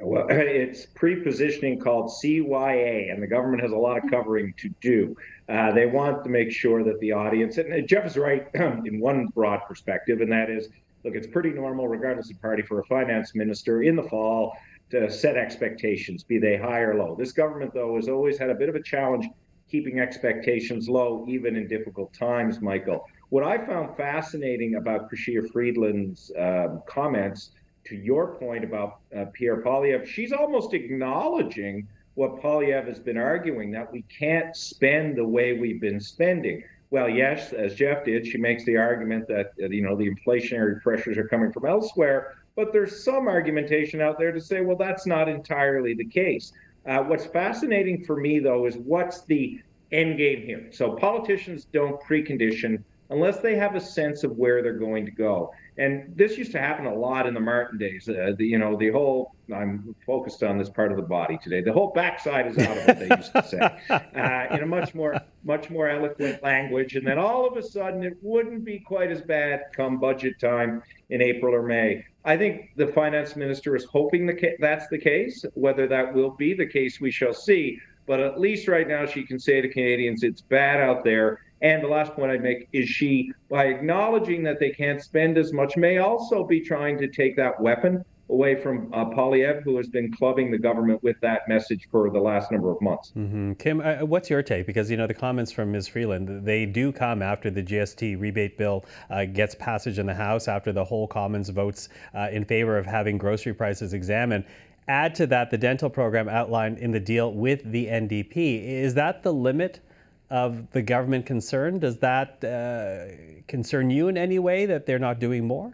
Well, 0.00 0.26
it's 0.30 0.86
pre-positioning 0.86 1.80
called 1.80 2.10
CYA, 2.10 3.12
and 3.12 3.22
the 3.22 3.26
government 3.26 3.62
has 3.62 3.72
a 3.72 3.76
lot 3.76 4.02
of 4.02 4.10
covering 4.10 4.54
to 4.58 4.68
do. 4.80 5.16
Uh, 5.48 5.72
they 5.72 5.86
want 5.86 6.24
to 6.24 6.30
make 6.30 6.52
sure 6.52 6.84
that 6.84 7.00
the 7.00 7.12
audience, 7.12 7.58
and 7.58 7.88
Jeff 7.88 8.06
is 8.06 8.16
right 8.16 8.48
in 8.54 9.00
one 9.00 9.26
broad 9.28 9.60
perspective, 9.66 10.20
and 10.20 10.30
that 10.30 10.50
is, 10.50 10.68
look, 11.04 11.14
it's 11.14 11.26
pretty 11.26 11.50
normal, 11.50 11.88
regardless 11.88 12.30
of 12.30 12.40
party, 12.40 12.62
for 12.62 12.80
a 12.80 12.84
finance 12.84 13.34
minister 13.34 13.82
in 13.82 13.96
the 13.96 14.02
fall 14.04 14.56
to 14.90 15.10
set 15.10 15.36
expectations, 15.36 16.22
be 16.22 16.38
they 16.38 16.56
high 16.56 16.80
or 16.80 16.94
low. 16.94 17.14
This 17.18 17.32
government, 17.32 17.74
though, 17.74 17.96
has 17.96 18.08
always 18.08 18.38
had 18.38 18.50
a 18.50 18.54
bit 18.54 18.68
of 18.68 18.74
a 18.74 18.82
challenge 18.82 19.26
keeping 19.70 20.00
expectations 20.00 20.88
low, 20.88 21.26
even 21.28 21.56
in 21.56 21.68
difficult 21.68 22.12
times, 22.14 22.60
Michael. 22.60 23.06
What 23.28 23.44
I 23.44 23.58
found 23.66 23.96
fascinating 23.96 24.76
about 24.76 25.10
Chrystia 25.10 25.50
Freeland's 25.52 26.30
uh, 26.30 26.78
comments 26.86 27.50
to 27.88 27.96
your 27.96 28.34
point 28.34 28.64
about 28.64 29.00
uh, 29.16 29.26
Pierre 29.32 29.62
Poilievre, 29.62 30.06
she's 30.06 30.32
almost 30.32 30.74
acknowledging 30.74 31.86
what 32.14 32.40
Poilievre 32.42 32.86
has 32.88 32.98
been 32.98 33.16
arguing 33.16 33.70
that 33.72 33.92
we 33.92 34.02
can't 34.02 34.56
spend 34.56 35.16
the 35.16 35.24
way 35.24 35.52
we've 35.52 35.80
been 35.80 36.00
spending. 36.00 36.62
Well, 36.90 37.08
yes, 37.08 37.52
as 37.52 37.74
Jeff 37.74 38.04
did, 38.04 38.26
she 38.26 38.38
makes 38.38 38.64
the 38.64 38.76
argument 38.76 39.28
that 39.28 39.52
uh, 39.62 39.68
you 39.68 39.82
know 39.82 39.94
the 39.94 40.10
inflationary 40.10 40.80
pressures 40.82 41.18
are 41.18 41.28
coming 41.28 41.52
from 41.52 41.66
elsewhere, 41.66 42.34
but 42.56 42.72
there's 42.72 43.04
some 43.04 43.28
argumentation 43.28 44.00
out 44.00 44.18
there 44.18 44.32
to 44.32 44.40
say, 44.40 44.62
well, 44.62 44.76
that's 44.76 45.06
not 45.06 45.28
entirely 45.28 45.94
the 45.94 46.04
case. 46.04 46.52
Uh, 46.86 46.98
what's 47.04 47.26
fascinating 47.26 48.04
for 48.04 48.16
me, 48.16 48.38
though, 48.38 48.66
is 48.66 48.76
what's 48.78 49.22
the 49.22 49.60
end 49.92 50.18
game 50.18 50.42
here. 50.42 50.68
So 50.72 50.92
politicians 50.92 51.66
don't 51.72 52.00
precondition 52.02 52.82
unless 53.10 53.38
they 53.38 53.56
have 53.56 53.74
a 53.74 53.80
sense 53.80 54.24
of 54.24 54.36
where 54.36 54.62
they're 54.62 54.72
going 54.74 55.06
to 55.06 55.12
go. 55.12 55.52
And 55.78 56.12
this 56.16 56.36
used 56.36 56.50
to 56.52 56.58
happen 56.58 56.86
a 56.86 56.94
lot 56.94 57.28
in 57.28 57.34
the 57.34 57.40
Martin 57.40 57.78
days. 57.78 58.08
Uh, 58.08 58.32
the, 58.36 58.44
you 58.44 58.58
know, 58.58 58.76
the 58.76 58.90
whole, 58.90 59.36
I'm 59.54 59.94
focused 60.04 60.42
on 60.42 60.58
this 60.58 60.68
part 60.68 60.90
of 60.90 60.96
the 60.96 61.04
body 61.04 61.38
today. 61.40 61.60
The 61.60 61.72
whole 61.72 61.92
backside 61.92 62.48
is 62.48 62.58
out 62.58 62.76
of 62.76 62.88
it, 62.88 62.98
they 62.98 63.16
used 63.16 63.32
to 63.32 63.44
say, 63.46 63.58
uh, 63.90 64.56
in 64.56 64.64
a 64.64 64.66
much 64.66 64.92
more, 64.92 65.20
much 65.44 65.70
more 65.70 65.88
eloquent 65.88 66.42
language. 66.42 66.96
And 66.96 67.06
then 67.06 67.16
all 67.16 67.46
of 67.46 67.56
a 67.56 67.62
sudden, 67.62 68.02
it 68.02 68.16
wouldn't 68.22 68.64
be 68.64 68.80
quite 68.80 69.12
as 69.12 69.22
bad 69.22 69.66
come 69.72 70.00
budget 70.00 70.40
time 70.40 70.82
in 71.10 71.22
April 71.22 71.54
or 71.54 71.62
May. 71.62 72.04
I 72.24 72.36
think 72.36 72.70
the 72.74 72.88
finance 72.88 73.36
minister 73.36 73.76
is 73.76 73.84
hoping 73.84 74.26
the 74.26 74.56
that's 74.58 74.88
the 74.88 74.98
case. 74.98 75.44
Whether 75.54 75.86
that 75.86 76.12
will 76.12 76.32
be 76.32 76.54
the 76.54 76.66
case, 76.66 77.00
we 77.00 77.12
shall 77.12 77.32
see. 77.32 77.78
But 78.04 78.18
at 78.18 78.40
least 78.40 78.66
right 78.66 78.88
now, 78.88 79.06
she 79.06 79.22
can 79.22 79.38
say 79.38 79.60
to 79.60 79.68
Canadians, 79.68 80.24
it's 80.24 80.40
bad 80.40 80.80
out 80.80 81.04
there 81.04 81.40
and 81.60 81.82
the 81.82 81.88
last 81.88 82.12
point 82.12 82.30
I'd 82.30 82.42
make 82.42 82.68
is 82.72 82.88
she, 82.88 83.32
by 83.50 83.66
acknowledging 83.66 84.42
that 84.44 84.60
they 84.60 84.70
can't 84.70 85.02
spend 85.02 85.38
as 85.38 85.52
much, 85.52 85.76
may 85.76 85.98
also 85.98 86.44
be 86.44 86.60
trying 86.60 86.98
to 86.98 87.08
take 87.08 87.36
that 87.36 87.60
weapon 87.60 88.04
away 88.30 88.60
from 88.60 88.92
uh, 88.92 89.06
Poilievre, 89.06 89.62
who 89.62 89.76
has 89.76 89.88
been 89.88 90.12
clubbing 90.12 90.50
the 90.50 90.58
government 90.58 91.02
with 91.02 91.18
that 91.20 91.48
message 91.48 91.88
for 91.90 92.10
the 92.10 92.18
last 92.20 92.52
number 92.52 92.70
of 92.70 92.80
months. 92.82 93.12
Mm-hmm. 93.16 93.54
Kim, 93.54 93.80
uh, 93.80 94.04
what's 94.04 94.28
your 94.28 94.42
take? 94.42 94.66
Because 94.66 94.90
you 94.90 94.96
know 94.96 95.06
the 95.06 95.14
comments 95.14 95.50
from 95.50 95.72
Ms. 95.72 95.88
Freeland, 95.88 96.44
they 96.44 96.66
do 96.66 96.92
come 96.92 97.22
after 97.22 97.50
the 97.50 97.62
GST 97.62 98.20
rebate 98.20 98.58
bill 98.58 98.84
uh, 99.10 99.24
gets 99.24 99.54
passage 99.54 99.98
in 99.98 100.06
the 100.06 100.14
House, 100.14 100.46
after 100.46 100.72
the 100.72 100.84
whole 100.84 101.06
Commons 101.06 101.48
votes 101.48 101.88
uh, 102.14 102.28
in 102.30 102.44
favor 102.44 102.76
of 102.76 102.86
having 102.86 103.18
grocery 103.18 103.54
prices 103.54 103.94
examined. 103.94 104.44
Add 104.88 105.14
to 105.16 105.26
that 105.26 105.50
the 105.50 105.58
dental 105.58 105.90
program 105.90 106.28
outlined 106.28 106.78
in 106.78 106.92
the 106.92 107.00
deal 107.00 107.32
with 107.32 107.70
the 107.70 107.86
NDP. 107.86 108.62
Is 108.66 108.94
that 108.94 109.22
the 109.22 109.32
limit 109.32 109.80
of 110.30 110.70
the 110.72 110.82
government 110.82 111.26
concern. 111.26 111.78
Does 111.78 111.98
that 111.98 112.44
uh, 112.44 113.42
concern 113.46 113.90
you 113.90 114.08
in 114.08 114.16
any 114.16 114.38
way 114.38 114.66
that 114.66 114.86
they're 114.86 114.98
not 114.98 115.18
doing 115.18 115.46
more? 115.46 115.72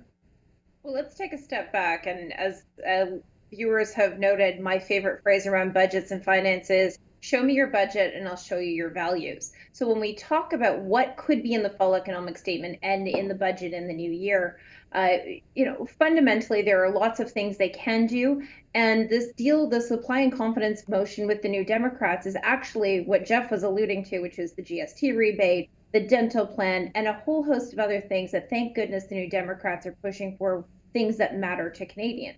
Well, 0.83 0.95
let's 0.95 1.15
take 1.15 1.33
a 1.33 1.39
step 1.39 1.73
back. 1.73 2.07
And 2.07 2.33
as 2.33 2.65
uh, 2.87 3.07
viewers 3.51 3.93
have 3.95 4.19
noted, 4.19 4.61
my 4.61 4.79
favorite 4.79 5.23
phrase 5.23 5.47
around 5.47 5.73
budgets 5.75 6.11
and 6.11 6.23
finances 6.23 6.99
show 7.25 7.43
me 7.43 7.55
your 7.55 7.69
budget 7.69 8.13
and 8.15 8.29
I'll 8.29 8.37
show 8.37 8.59
you 8.59 8.71
your 8.71 8.91
values. 8.91 9.53
So 9.73 9.89
when 9.89 9.99
we 9.99 10.15
talk 10.15 10.53
about 10.53 10.81
what 10.81 11.17
could 11.17 11.43
be 11.43 11.55
in 11.55 11.63
the 11.63 11.71
fall 11.71 11.95
economic 11.95 12.37
statement 12.37 12.79
and 12.83 13.09
in 13.09 13.29
the 13.29 13.35
budget 13.35 13.73
in 13.73 13.89
the 13.89 13.95
new 13.95 14.13
year, 14.13 14.59
uh, 14.93 15.17
you 15.55 15.65
know, 15.65 15.87
fundamentally 15.99 16.61
there 16.61 16.85
are 16.85 16.93
lots 16.93 17.21
of 17.21 17.31
things 17.31 17.57
they 17.57 17.71
can 17.71 18.07
do. 18.07 18.43
And 18.75 19.09
this 19.09 19.33
deal, 19.33 19.71
the 19.71 19.81
supply 19.81 20.21
and 20.21 20.37
confidence 20.37 20.87
motion 20.87 21.27
with 21.27 21.41
the 21.41 21.49
New 21.49 21.65
Democrats, 21.65 22.27
is 22.27 22.37
actually 22.43 23.05
what 23.05 23.25
Jeff 23.25 23.51
was 23.51 23.63
alluding 23.63 24.05
to, 24.05 24.21
which 24.21 24.39
is 24.39 24.53
the 24.53 24.63
GST 24.63 25.17
rebate, 25.17 25.71
the 25.93 26.07
dental 26.07 26.47
plan, 26.47 26.93
and 26.95 27.09
a 27.09 27.15
whole 27.15 27.43
host 27.43 27.73
of 27.73 27.79
other 27.79 28.03
things 28.03 28.33
that, 28.33 28.51
thank 28.51 28.75
goodness, 28.75 29.07
the 29.07 29.15
New 29.15 29.31
Democrats 29.31 29.87
are 29.87 29.97
pushing 30.03 30.37
for 30.37 30.67
things 30.93 31.17
that 31.17 31.39
matter 31.39 31.71
to 31.71 31.87
Canadians. 31.87 32.37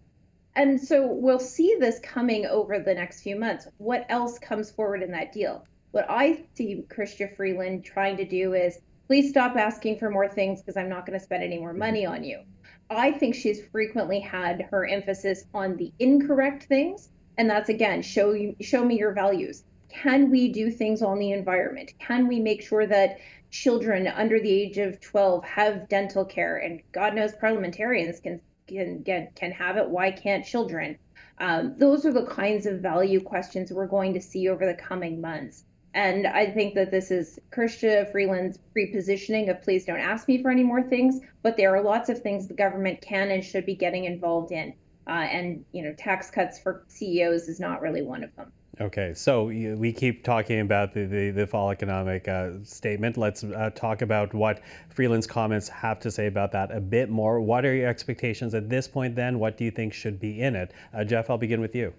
And 0.57 0.81
so 0.81 1.07
we'll 1.07 1.39
see 1.39 1.77
this 1.79 1.99
coming 1.99 2.47
over 2.47 2.79
the 2.79 2.95
next 2.95 3.21
few 3.21 3.37
months. 3.37 3.69
What 3.77 4.07
else 4.09 4.39
comes 4.39 4.71
forward 4.71 5.03
in 5.03 5.13
that 5.13 5.31
deal? 5.31 5.67
What 5.91 6.07
I 6.09 6.45
see 6.55 6.83
Chrystia 6.89 7.37
Freeland 7.37 7.85
trying 7.85 8.17
to 8.17 8.25
do 8.25 8.55
is 8.55 8.79
please 9.07 9.29
stop 9.29 9.57
asking 9.57 9.99
for 9.99 10.11
more 10.11 10.29
things 10.29 10.63
because 10.63 10.79
I'm 10.79 10.89
not 10.89 11.05
going 11.05 11.19
to 11.19 11.23
spend 11.23 11.43
any 11.43 11.59
more 11.59 11.75
money 11.75 12.07
on 12.07 12.25
you. 12.25 12.41
I 12.89 13.13
think 13.13 13.35
she's 13.35 13.67
frequently 13.67 14.19
had 14.19 14.63
her 14.71 14.87
emphasis 14.87 15.45
on 15.53 15.77
the 15.77 15.93
incorrect 15.99 16.65
things, 16.65 17.11
and 17.37 17.51
that's 17.51 17.69
again 17.69 18.01
show 18.01 18.33
you 18.33 18.57
show 18.63 18.83
me 18.83 18.99
your 18.99 19.13
values. 19.13 19.63
Can 19.91 20.31
we 20.31 20.53
do 20.53 20.71
things 20.71 21.03
on 21.03 21.19
the 21.19 21.33
environment? 21.33 21.93
Can 21.99 22.29
we 22.29 22.41
make 22.41 22.63
sure 22.63 22.87
that 22.87 23.19
children 23.51 24.07
under 24.07 24.41
the 24.41 24.51
age 24.51 24.79
of 24.79 25.01
12 25.01 25.45
have 25.45 25.89
dental 25.89 26.25
care? 26.25 26.57
And 26.57 26.81
God 26.93 27.15
knows 27.15 27.33
parliamentarians 27.35 28.21
can 28.21 28.41
can 28.67 29.03
get 29.03 29.35
can 29.35 29.53
have 29.53 29.77
it 29.77 29.89
why 29.89 30.11
can't 30.11 30.45
children? 30.45 30.99
Um, 31.39 31.75
those 31.77 32.07
are 32.07 32.13
the 32.13 32.27
kinds 32.27 32.67
of 32.67 32.81
value 32.81 33.21
questions 33.21 33.73
we're 33.73 33.87
going 33.87 34.15
to 34.15 34.21
see 34.21 34.49
over 34.49 34.67
the 34.67 34.75
coming 34.75 35.21
months. 35.21 35.65
And 35.95 36.27
i 36.27 36.45
think 36.47 36.75
that 36.75 36.91
this 36.91 37.11
is 37.11 37.39
Chrystia 37.51 38.11
freeland's 38.13 38.59
pre-positioning 38.73 39.49
of 39.49 39.63
please 39.63 39.87
don't 39.87 39.99
ask 39.99 40.29
me 40.29 40.43
for 40.43 40.51
any 40.51 40.63
more 40.63 40.83
things 40.83 41.21
but 41.43 41.57
there 41.57 41.75
are 41.75 41.83
lots 41.83 42.09
of 42.11 42.21
things 42.21 42.47
the 42.47 42.55
government 42.55 43.01
can 43.01 43.31
and 43.31 43.43
should 43.43 43.65
be 43.65 43.75
getting 43.75 44.05
involved 44.05 44.53
in. 44.53 44.75
Uh, 45.07 45.27
and 45.31 45.65
you 45.73 45.83
know 45.83 45.95
tax 45.95 46.31
cuts 46.31 46.59
for 46.59 46.85
ceos 46.89 47.49
is 47.49 47.61
not 47.61 47.81
really 47.81 48.03
one 48.03 48.25
of 48.25 48.35
them 48.37 48.53
Okay, 48.79 49.15
so 49.15 49.45
we 49.45 49.91
keep 49.91 50.23
talking 50.23 50.61
about 50.61 50.93
the, 50.93 51.07
the, 51.07 51.31
the 51.31 51.47
fall 51.47 51.71
economic 51.71 52.29
uh, 52.29 52.51
statement. 52.63 53.17
Let's 53.17 53.43
uh, 53.43 53.71
talk 53.75 54.03
about 54.03 54.35
what 54.35 54.61
Freeland's 54.91 55.27
comments 55.27 55.67
have 55.71 55.99
to 56.01 56.11
say 56.11 56.27
about 56.27 56.53
that 56.53 56.71
a 56.71 56.81
bit 56.81 57.09
more. 57.09 57.41
What 57.41 57.65
are 57.65 57.75
your 57.75 57.89
expectations 57.89 58.55
at 58.55 58.69
this 58.69 58.87
point 58.87 59.17
then? 59.17 59.39
What 59.39 59.57
do 59.57 59.65
you 59.65 59.71
think 59.71 59.95
should 59.95 60.21
be 60.21 60.43
in 60.43 60.55
it? 60.55 60.73
Uh, 60.93 61.05
Jeff, 61.05 61.31
I'll 61.31 61.39
begin 61.39 61.63
with 61.63 61.75
you. 61.75 61.95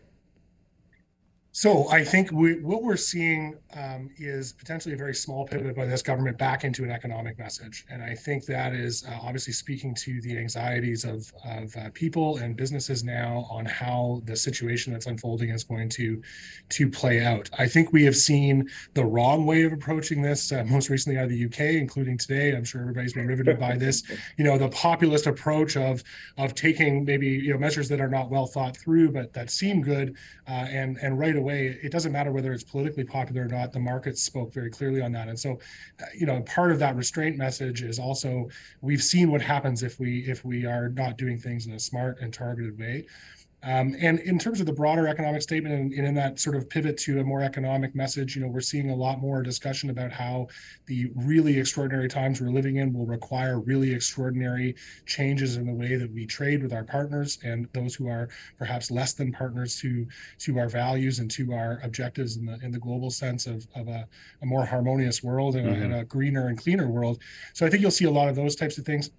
So 1.52 1.90
I 1.90 2.04
think 2.04 2.32
we, 2.32 2.60
what 2.60 2.84
we're 2.84 2.96
seeing 2.98 3.58
um, 3.74 4.12
is 4.18 4.54
potentially 4.54 4.94
a 4.94 4.98
very 4.98 5.16
small 5.16 5.44
pivot 5.44 5.76
by 5.76 5.88
this 5.88 6.04
government 6.04 6.38
back 6.38 6.64
into 6.64 6.84
an 6.84 6.92
economic 6.92 7.40
message, 7.40 7.84
and 7.90 8.04
I 8.04 8.14
think 8.14 8.46
that 8.46 8.74
is 8.74 9.04
uh, 9.08 9.18
obviously 9.24 9.54
speaking 9.54 9.96
to 9.96 10.22
the 10.22 10.38
anxieties 10.38 11.04
of 11.04 11.34
of 11.44 11.76
uh, 11.76 11.90
people 11.96 12.38
and 12.38 12.56
businesses 12.56 13.04
now 13.04 13.48
on 13.50 13.66
how 13.66 14.22
the 14.26 14.36
situation 14.36 14.94
that's 14.94 15.08
unfolding 15.08 15.50
is 15.50 15.64
going 15.64 15.90
to 15.90 16.22
to 16.70 16.90
play 16.90 17.26
out. 17.26 17.50
I 17.58 17.68
think 17.68 17.92
we 17.92 18.04
have 18.04 18.16
seen 18.16 18.70
the 18.94 19.06
wrong 19.06 19.48
way 19.48 19.64
of 19.64 19.74
approaching 19.74 20.22
this 20.22 20.52
uh, 20.52 20.64
most 20.66 20.90
recently 20.90 21.18
out 21.18 21.26
of 21.26 21.32
the 21.32 21.46
UK, 21.46 21.60
including 21.82 22.20
today. 22.20 22.56
I'm 22.56 22.66
sure 22.66 22.82
everybody's 22.82 23.14
been 23.14 23.28
riveted 23.28 23.60
by 23.60 23.78
this. 23.78 24.04
You 24.38 24.44
know, 24.44 24.60
the 24.60 24.70
populist 24.70 25.26
approach 25.26 25.76
of 25.76 26.04
of 26.38 26.54
taking 26.54 27.04
maybe 27.04 27.30
you 27.30 27.54
know 27.54 27.58
measures 27.58 27.90
that 27.90 28.00
are 28.00 28.10
not 28.10 28.30
well 28.30 28.46
thought 28.46 28.78
through, 28.78 29.12
but 29.12 29.34
that 29.34 29.50
seem 29.50 29.82
good, 29.82 30.16
uh, 30.48 30.68
and 30.70 31.00
and 31.02 31.18
right 31.18 31.36
away 31.36 31.47
way, 31.48 31.80
it 31.82 31.92
doesn't 31.92 32.12
matter 32.12 32.32
whether 32.32 32.54
it's 32.54 32.64
politically 32.64 33.04
popular 33.04 33.44
or 33.44 33.48
not. 33.48 33.72
The 33.72 33.80
markets 33.80 34.22
spoke 34.22 34.54
very 34.54 34.70
clearly 34.70 35.02
on 35.02 35.12
that, 35.14 35.28
and 35.28 35.40
so, 35.40 35.60
uh, 36.02 36.06
you 36.14 36.26
know, 36.26 36.42
part 36.42 36.72
of 36.72 36.80
that 36.80 36.96
restraint 36.96 37.38
message 37.38 37.82
is 37.82 37.98
also 38.00 38.50
we've 38.82 39.02
seen 39.02 39.32
what 39.32 39.42
happens 39.42 39.84
if 39.84 40.00
we 40.00 40.20
if 40.34 40.46
we 40.46 40.66
are 40.66 40.90
not 40.90 41.18
doing 41.18 41.38
things 41.38 41.66
in 41.68 41.74
a 41.74 41.80
smart 41.80 42.20
and 42.22 42.34
targeted 42.34 42.78
way. 42.78 43.06
Um, 43.64 43.96
and 44.00 44.20
in 44.20 44.38
terms 44.38 44.60
of 44.60 44.68
the 44.68 44.74
broader 44.74 45.08
economic 45.08 45.42
statement 45.42 45.74
and, 45.74 45.92
and, 45.92 46.06
in 46.06 46.14
that 46.14 46.40
sort 46.40 46.56
of 46.56 46.70
pivot 46.70 46.96
to 47.00 47.20
a 47.20 47.24
more 47.24 47.42
economic 47.42 47.96
message, 47.96 48.36
you 48.36 48.44
know, 48.44 48.48
we're 48.48 48.62
seeing 48.62 48.92
a 48.92 48.96
lot 48.96 49.20
more 49.20 49.42
discussion 49.42 49.90
about 49.90 50.12
how 50.12 50.48
the 50.86 51.10
really 51.16 51.58
extraordinary 51.58 52.08
times 52.08 52.40
we're 52.40 52.52
living 52.52 52.76
in 52.76 52.94
will 52.94 53.08
require 53.08 53.60
really 53.60 53.92
extraordinary 53.92 54.76
changes 55.08 55.58
in 55.58 55.66
the 55.66 55.74
way 55.74 55.96
that 55.96 56.12
we 56.14 56.26
trade 56.28 56.62
with 56.62 56.72
our 56.72 56.84
partners 56.84 57.40
and 57.44 57.68
those 57.74 57.96
who 57.96 58.08
are 58.08 58.30
perhaps 58.60 58.92
less 58.92 59.14
than 59.14 59.32
partners 59.32 59.76
to 59.82 60.06
to 60.38 60.60
our 60.60 60.70
values 60.70 61.18
and 61.18 61.32
to 61.32 61.52
our 61.54 61.80
objectives 61.84 62.38
in 62.38 62.46
the 62.46 62.60
in 62.62 62.72
the 62.72 62.80
global 62.80 63.10
sense 63.10 63.48
of, 63.48 63.68
of 63.76 63.88
a, 63.88 64.08
a 64.44 64.46
more 64.46 64.66
harmonious 64.66 65.24
world 65.24 65.56
and, 65.56 65.68
mm-hmm. 65.68 65.82
a, 65.82 65.86
and 65.86 65.96
a 65.96 66.06
greener 66.06 66.50
and 66.50 66.60
cleaner 66.60 66.88
world. 66.88 67.20
So 67.54 67.66
I 67.66 67.70
think 67.72 67.82
you'll 67.82 67.90
see 67.90 68.06
a 68.06 68.12
lot 68.12 68.30
of 68.30 68.36
those 68.36 68.56
types 68.56 68.78
of 68.78 68.86
things 68.86 69.10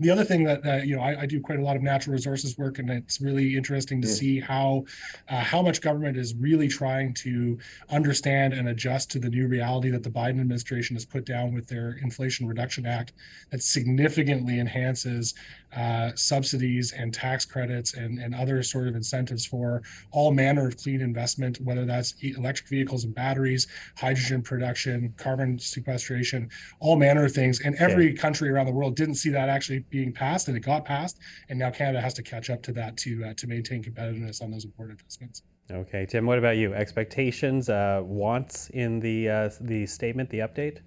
the 0.00 0.10
other 0.10 0.24
thing 0.24 0.44
that 0.44 0.64
uh, 0.66 0.76
you 0.76 0.96
know 0.96 1.02
I, 1.02 1.22
I, 1.22 1.26
do 1.26 1.40
quite 1.40 1.58
a 1.58 1.62
lot 1.62 1.76
of 1.76 1.82
natural 1.82 2.12
resources 2.12 2.56
work 2.56 2.78
and 2.78 2.88
it's 2.90 3.20
really 3.20 3.56
interesting 3.56 4.00
to 4.02 4.08
yeah. 4.08 4.14
see 4.14 4.40
how 4.40 4.84
uh, 5.28 5.40
how 5.40 5.60
much 5.60 5.80
government 5.80 6.16
is 6.16 6.34
really 6.34 6.68
trying 6.68 7.14
to 7.14 7.58
understand 7.90 8.54
and 8.54 8.68
adjust 8.68 9.10
to 9.12 9.18
the 9.18 9.28
new 9.28 9.48
reality 9.48 9.90
that 9.90 10.02
the 10.02 10.10
biden 10.10 10.40
administration 10.40 10.94
has 10.94 11.04
put 11.04 11.24
down 11.24 11.52
with 11.52 11.66
their 11.66 11.98
inflation 12.02 12.46
reduction 12.46 12.86
act 12.86 13.12
that 13.50 13.62
significantly 13.62 14.60
enhances 14.60 15.34
uh, 15.76 16.12
subsidies 16.14 16.92
and 16.92 17.12
tax 17.12 17.44
credits 17.44 17.94
and, 17.94 18.18
and 18.18 18.34
other 18.34 18.62
sort 18.62 18.88
of 18.88 18.96
incentives 18.96 19.44
for 19.44 19.82
all 20.12 20.32
manner 20.32 20.66
of 20.68 20.76
clean 20.76 21.00
investment 21.00 21.60
whether 21.62 21.84
that's 21.84 22.14
electric 22.22 22.68
vehicles 22.68 23.04
and 23.04 23.14
batteries 23.14 23.66
hydrogen 23.96 24.40
production 24.40 25.12
carbon 25.16 25.58
sequestration 25.58 26.48
all 26.80 26.96
manner 26.96 27.24
of 27.24 27.32
things 27.32 27.60
and 27.60 27.74
every 27.76 28.12
yeah. 28.12 28.20
country 28.20 28.48
around 28.48 28.66
the 28.66 28.72
world 28.72 28.94
didn't 28.94 29.16
see 29.16 29.28
that 29.28 29.48
actually 29.48 29.84
being 29.90 30.12
passed, 30.12 30.48
and 30.48 30.56
it 30.56 30.60
got 30.60 30.84
passed, 30.84 31.18
and 31.48 31.58
now 31.58 31.70
Canada 31.70 32.00
has 32.00 32.14
to 32.14 32.22
catch 32.22 32.50
up 32.50 32.62
to 32.62 32.72
that 32.72 32.96
to 32.98 33.24
uh, 33.24 33.34
to 33.34 33.46
maintain 33.46 33.82
competitiveness 33.82 34.42
on 34.42 34.50
those 34.50 34.64
important 34.64 34.98
investments. 35.00 35.42
Okay, 35.70 36.06
Tim. 36.06 36.24
What 36.26 36.38
about 36.38 36.56
you? 36.56 36.72
Expectations, 36.72 37.68
uh, 37.68 38.00
wants 38.04 38.70
in 38.70 39.00
the 39.00 39.28
uh, 39.28 39.50
the 39.60 39.86
statement, 39.86 40.30
the 40.30 40.38
update. 40.38 40.78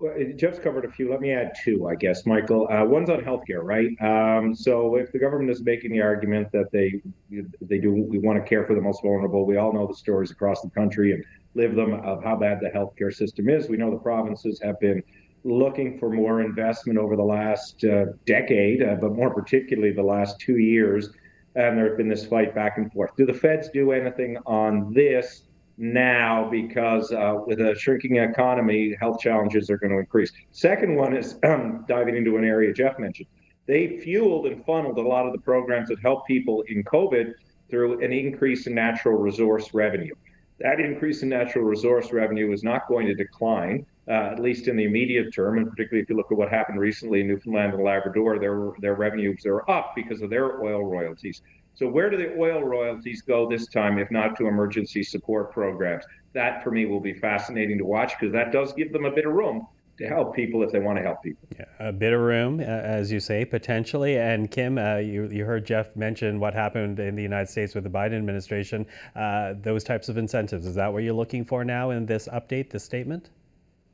Well, 0.00 0.14
Jeff's 0.36 0.60
covered 0.60 0.84
a 0.84 0.90
few. 0.90 1.10
Let 1.10 1.20
me 1.20 1.32
add 1.32 1.54
two, 1.64 1.88
I 1.88 1.96
guess, 1.96 2.24
Michael. 2.24 2.68
Uh, 2.70 2.84
one's 2.84 3.10
on 3.10 3.20
healthcare, 3.20 3.62
right? 3.64 3.90
Um, 4.00 4.54
so 4.54 4.94
if 4.94 5.10
the 5.10 5.18
government 5.18 5.50
is 5.50 5.60
making 5.62 5.90
the 5.90 6.00
argument 6.00 6.52
that 6.52 6.70
they 6.70 7.00
they 7.60 7.78
do 7.78 7.92
we 7.92 8.18
want 8.18 8.42
to 8.42 8.48
care 8.48 8.64
for 8.64 8.74
the 8.74 8.80
most 8.80 9.02
vulnerable, 9.02 9.44
we 9.44 9.56
all 9.56 9.72
know 9.72 9.86
the 9.86 9.94
stories 9.94 10.30
across 10.30 10.60
the 10.60 10.70
country 10.70 11.12
and 11.12 11.24
live 11.54 11.74
them 11.74 11.94
of 11.94 12.22
how 12.22 12.36
bad 12.36 12.60
the 12.60 12.68
healthcare 12.68 13.12
system 13.12 13.48
is. 13.48 13.68
We 13.68 13.76
know 13.76 13.90
the 13.90 13.98
provinces 13.98 14.60
have 14.62 14.78
been 14.78 15.02
looking 15.48 15.98
for 15.98 16.10
more 16.10 16.42
investment 16.42 16.98
over 16.98 17.16
the 17.16 17.22
last 17.22 17.82
uh, 17.84 18.06
decade, 18.26 18.82
uh, 18.82 18.96
but 19.00 19.14
more 19.14 19.32
particularly 19.32 19.92
the 19.92 20.02
last 20.02 20.38
two 20.38 20.58
years. 20.58 21.10
And 21.54 21.76
there 21.76 21.88
has 21.88 21.96
been 21.96 22.08
this 22.08 22.26
fight 22.26 22.54
back 22.54 22.78
and 22.78 22.92
forth. 22.92 23.16
Do 23.16 23.26
the 23.26 23.34
feds 23.34 23.68
do 23.70 23.92
anything 23.92 24.36
on 24.46 24.92
this 24.92 25.42
now? 25.76 26.48
Because 26.50 27.10
uh, 27.12 27.38
with 27.46 27.60
a 27.60 27.74
shrinking 27.76 28.16
economy, 28.16 28.94
health 29.00 29.20
challenges 29.20 29.70
are 29.70 29.78
going 29.78 29.90
to 29.90 29.98
increase. 29.98 30.30
Second 30.52 30.94
one 30.94 31.16
is 31.16 31.38
um, 31.44 31.84
diving 31.88 32.16
into 32.16 32.36
an 32.36 32.44
area 32.44 32.72
Jeff 32.72 32.98
mentioned. 32.98 33.28
They 33.66 33.98
fueled 33.98 34.46
and 34.46 34.64
funneled 34.64 34.98
a 34.98 35.02
lot 35.02 35.26
of 35.26 35.32
the 35.32 35.40
programs 35.40 35.88
that 35.88 36.00
help 36.00 36.26
people 36.26 36.62
in 36.68 36.84
COVID 36.84 37.32
through 37.70 38.02
an 38.02 38.12
increase 38.12 38.66
in 38.66 38.74
natural 38.74 39.18
resource 39.18 39.74
revenue. 39.74 40.14
That 40.60 40.80
increase 40.80 41.22
in 41.22 41.28
natural 41.28 41.64
resource 41.64 42.12
revenue 42.12 42.52
is 42.52 42.64
not 42.64 42.88
going 42.88 43.06
to 43.06 43.14
decline 43.14 43.86
uh, 44.08 44.32
at 44.32 44.40
least 44.40 44.68
in 44.68 44.76
the 44.76 44.84
immediate 44.84 45.32
term, 45.34 45.58
and 45.58 45.68
particularly 45.68 46.02
if 46.02 46.08
you 46.08 46.16
look 46.16 46.32
at 46.32 46.38
what 46.38 46.48
happened 46.48 46.80
recently 46.80 47.20
in 47.20 47.28
Newfoundland 47.28 47.74
and 47.74 47.82
Labrador, 47.82 48.38
their 48.38 48.72
their 48.80 48.94
revenues 48.94 49.44
are 49.46 49.68
up 49.70 49.92
because 49.94 50.22
of 50.22 50.30
their 50.30 50.62
oil 50.62 50.84
royalties. 50.84 51.42
So 51.74 51.86
where 51.86 52.10
do 52.10 52.16
the 52.16 52.36
oil 52.36 52.62
royalties 52.62 53.22
go 53.22 53.48
this 53.48 53.68
time, 53.68 53.98
if 53.98 54.10
not 54.10 54.36
to 54.38 54.48
emergency 54.48 55.02
support 55.04 55.52
programs? 55.52 56.04
That 56.32 56.64
for 56.64 56.70
me 56.70 56.86
will 56.86 57.00
be 57.00 57.14
fascinating 57.14 57.78
to 57.78 57.84
watch 57.84 58.14
because 58.18 58.32
that 58.32 58.50
does 58.50 58.72
give 58.72 58.92
them 58.92 59.04
a 59.04 59.10
bit 59.12 59.26
of 59.26 59.32
room 59.32 59.66
to 59.98 60.06
help 60.06 60.34
people 60.34 60.62
if 60.62 60.72
they 60.72 60.78
want 60.78 60.96
to 60.96 61.02
help 61.02 61.22
people. 61.22 61.46
Yeah, 61.56 61.66
a 61.78 61.92
bit 61.92 62.12
of 62.12 62.20
room, 62.20 62.60
uh, 62.60 62.62
as 62.62 63.12
you 63.12 63.20
say, 63.20 63.44
potentially. 63.44 64.16
And 64.16 64.50
Kim, 64.50 64.78
uh, 64.78 64.96
you, 64.96 65.28
you 65.28 65.44
heard 65.44 65.66
Jeff 65.66 65.94
mention 65.96 66.40
what 66.40 66.54
happened 66.54 66.98
in 67.00 67.14
the 67.14 67.22
United 67.22 67.48
States 67.48 67.74
with 67.74 67.84
the 67.84 67.90
Biden 67.90 68.16
administration. 68.16 68.86
Uh, 69.14 69.54
those 69.60 69.84
types 69.84 70.08
of 70.08 70.16
incentives. 70.16 70.66
Is 70.66 70.76
that 70.76 70.92
what 70.92 71.02
you're 71.02 71.14
looking 71.14 71.44
for 71.44 71.64
now 71.64 71.90
in 71.90 72.06
this 72.06 72.28
update, 72.28 72.70
this 72.70 72.84
statement? 72.84 73.30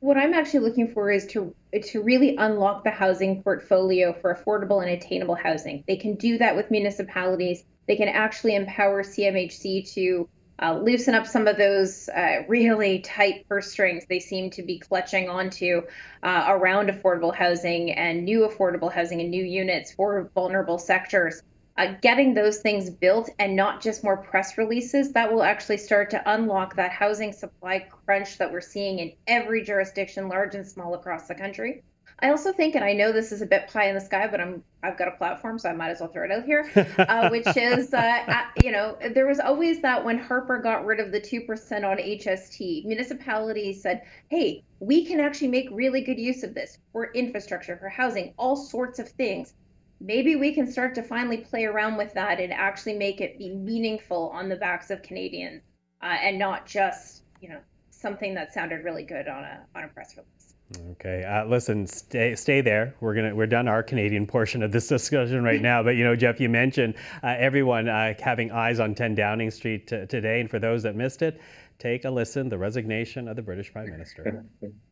What 0.05 0.17
I'm 0.17 0.35
actually 0.35 0.59
looking 0.59 0.93
for 0.93 1.09
is 1.09 1.25
to 1.27 1.55
to 1.83 2.03
really 2.03 2.35
unlock 2.37 2.83
the 2.83 2.91
housing 2.91 3.41
portfolio 3.41 4.13
for 4.13 4.35
affordable 4.35 4.81
and 4.81 4.91
attainable 4.91 5.33
housing. 5.33 5.83
They 5.87 5.95
can 5.95 6.15
do 6.15 6.37
that 6.37 6.55
with 6.55 6.69
municipalities. 6.69 7.63
They 7.87 7.95
can 7.95 8.07
actually 8.07 8.55
empower 8.55 9.03
CMHC 9.03 9.91
to 9.95 10.29
uh, 10.61 10.77
loosen 10.77 11.15
up 11.15 11.25
some 11.25 11.47
of 11.47 11.57
those 11.57 12.07
uh, 12.07 12.43
really 12.47 12.99
tight 12.99 13.49
purse 13.49 13.71
strings 13.71 14.05
they 14.07 14.19
seem 14.19 14.51
to 14.51 14.61
be 14.61 14.77
clutching 14.77 15.27
onto 15.27 15.81
uh, 16.21 16.45
around 16.49 16.89
affordable 16.89 17.35
housing 17.35 17.91
and 17.91 18.23
new 18.23 18.47
affordable 18.47 18.93
housing 18.93 19.21
and 19.21 19.31
new 19.31 19.43
units 19.43 19.91
for 19.91 20.29
vulnerable 20.35 20.77
sectors. 20.77 21.41
Uh, 21.77 21.93
getting 22.01 22.33
those 22.33 22.59
things 22.59 22.89
built 22.89 23.29
and 23.37 23.55
not 23.55 23.81
just 23.81 24.03
more 24.03 24.17
press 24.17 24.57
releases, 24.57 25.11
that 25.11 25.31
will 25.31 25.43
actually 25.43 25.77
start 25.77 26.09
to 26.09 26.33
unlock 26.33 26.75
that 26.75 26.91
housing 26.91 27.33
supply 27.33 27.79
crunch 28.05 28.37
that 28.37 28.51
we're 28.51 28.61
seeing 28.61 28.99
in 28.99 29.11
every 29.27 29.63
jurisdiction, 29.63 30.29
large 30.29 30.55
and 30.55 30.67
small, 30.67 30.93
across 30.93 31.27
the 31.27 31.35
country. 31.35 31.83
I 32.19 32.29
also 32.29 32.53
think, 32.53 32.75
and 32.75 32.85
I 32.85 32.93
know 32.93 33.11
this 33.11 33.33
is 33.33 33.41
a 33.41 33.45
bit 33.45 33.67
pie 33.67 33.89
in 33.89 33.95
the 33.95 33.99
sky, 33.99 34.27
but 34.27 34.39
I'm 34.39 34.63
I've 34.81 34.97
got 34.97 35.09
a 35.09 35.11
platform, 35.11 35.59
so 35.59 35.69
I 35.69 35.73
might 35.73 35.89
as 35.89 35.99
well 35.99 36.09
throw 36.09 36.23
it 36.23 36.31
out 36.31 36.45
here, 36.45 36.69
uh, 36.97 37.29
which 37.29 37.57
is, 37.57 37.93
uh, 37.93 38.43
you 38.63 38.71
know, 38.71 38.97
there 39.13 39.27
was 39.27 39.39
always 39.39 39.81
that 39.81 40.05
when 40.05 40.17
Harper 40.17 40.59
got 40.59 40.85
rid 40.85 40.99
of 40.99 41.11
the 41.11 41.19
two 41.19 41.41
percent 41.41 41.83
on 41.83 41.97
HST, 41.97 42.85
municipalities 42.85 43.81
said, 43.81 44.03
hey, 44.29 44.63
we 44.79 45.05
can 45.05 45.19
actually 45.19 45.49
make 45.49 45.67
really 45.71 46.01
good 46.01 46.19
use 46.19 46.43
of 46.43 46.53
this 46.53 46.77
for 46.93 47.11
infrastructure, 47.13 47.75
for 47.75 47.89
housing, 47.89 48.33
all 48.37 48.55
sorts 48.55 48.99
of 48.99 49.09
things. 49.09 49.53
Maybe 49.99 50.35
we 50.35 50.53
can 50.53 50.69
start 50.69 50.93
to 50.95 51.03
finally 51.03 51.37
play 51.37 51.65
around 51.65 51.97
with 51.97 52.13
that 52.13 52.39
and 52.39 52.51
actually 52.51 52.97
make 52.97 53.21
it 53.21 53.37
be 53.37 53.49
meaningful 53.49 54.29
on 54.29 54.49
the 54.49 54.55
backs 54.55 54.89
of 54.89 55.01
Canadians, 55.01 55.61
uh, 56.01 56.17
and 56.21 56.37
not 56.37 56.65
just, 56.65 57.23
you 57.41 57.49
know, 57.49 57.59
something 57.89 58.33
that 58.35 58.53
sounded 58.53 58.83
really 58.83 59.03
good 59.03 59.27
on 59.27 59.43
a 59.43 59.65
on 59.75 59.83
a 59.85 59.87
press 59.87 60.15
release. 60.17 60.55
Okay, 60.91 61.23
uh, 61.23 61.45
listen, 61.45 61.85
stay 61.85 62.35
stay 62.35 62.61
there. 62.61 62.95
We're 62.99 63.13
gonna 63.13 63.35
we're 63.35 63.45
done 63.45 63.67
our 63.67 63.83
Canadian 63.83 64.25
portion 64.25 64.63
of 64.63 64.71
this 64.71 64.87
discussion 64.95 65.43
right 65.43 65.61
now. 65.61 65.83
But 65.83 65.91
you 65.91 66.03
know, 66.03 66.15
Jeff, 66.15 66.39
you 66.39 66.49
mentioned 66.49 66.95
uh, 67.23 67.35
everyone 67.37 67.87
uh, 67.87 68.13
having 68.19 68.51
eyes 68.51 68.79
on 68.79 68.95
10 68.95 69.15
Downing 69.15 69.51
Street 69.51 69.87
t- 69.87 70.05
today, 70.07 70.41
and 70.41 70.49
for 70.49 70.59
those 70.59 70.83
that 70.83 70.95
missed 70.95 71.21
it, 71.21 71.39
take 71.79 72.05
a 72.05 72.09
listen. 72.09 72.49
The 72.49 72.57
resignation 72.57 73.27
of 73.27 73.35
the 73.35 73.43
British 73.43 73.71
Prime 73.71 73.91
Minister. 73.91 74.43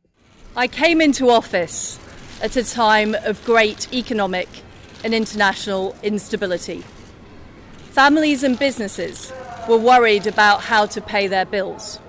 I 0.55 0.67
came 0.67 1.01
into 1.01 1.29
office 1.29 1.99
at 2.41 2.55
a 2.55 2.63
time 2.63 3.15
of 3.15 3.43
great 3.43 3.91
economic 3.91 4.47
and 5.03 5.13
international 5.13 5.95
instability. 6.03 6.83
Families 7.91 8.43
and 8.43 8.57
businesses 8.57 9.31
were 9.67 9.77
worried 9.77 10.27
about 10.27 10.61
how 10.61 10.85
to 10.85 11.01
pay 11.01 11.27
their 11.27 11.45
bills. 11.45 11.99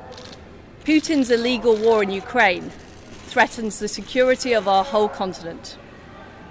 Putin's 0.85 1.31
illegal 1.31 1.77
war 1.77 2.03
in 2.03 2.11
Ukraine 2.11 2.71
threatens 3.27 3.79
the 3.79 3.89
security 3.89 4.53
of 4.53 4.69
our 4.69 4.85
whole 4.85 5.09
continent. 5.09 5.77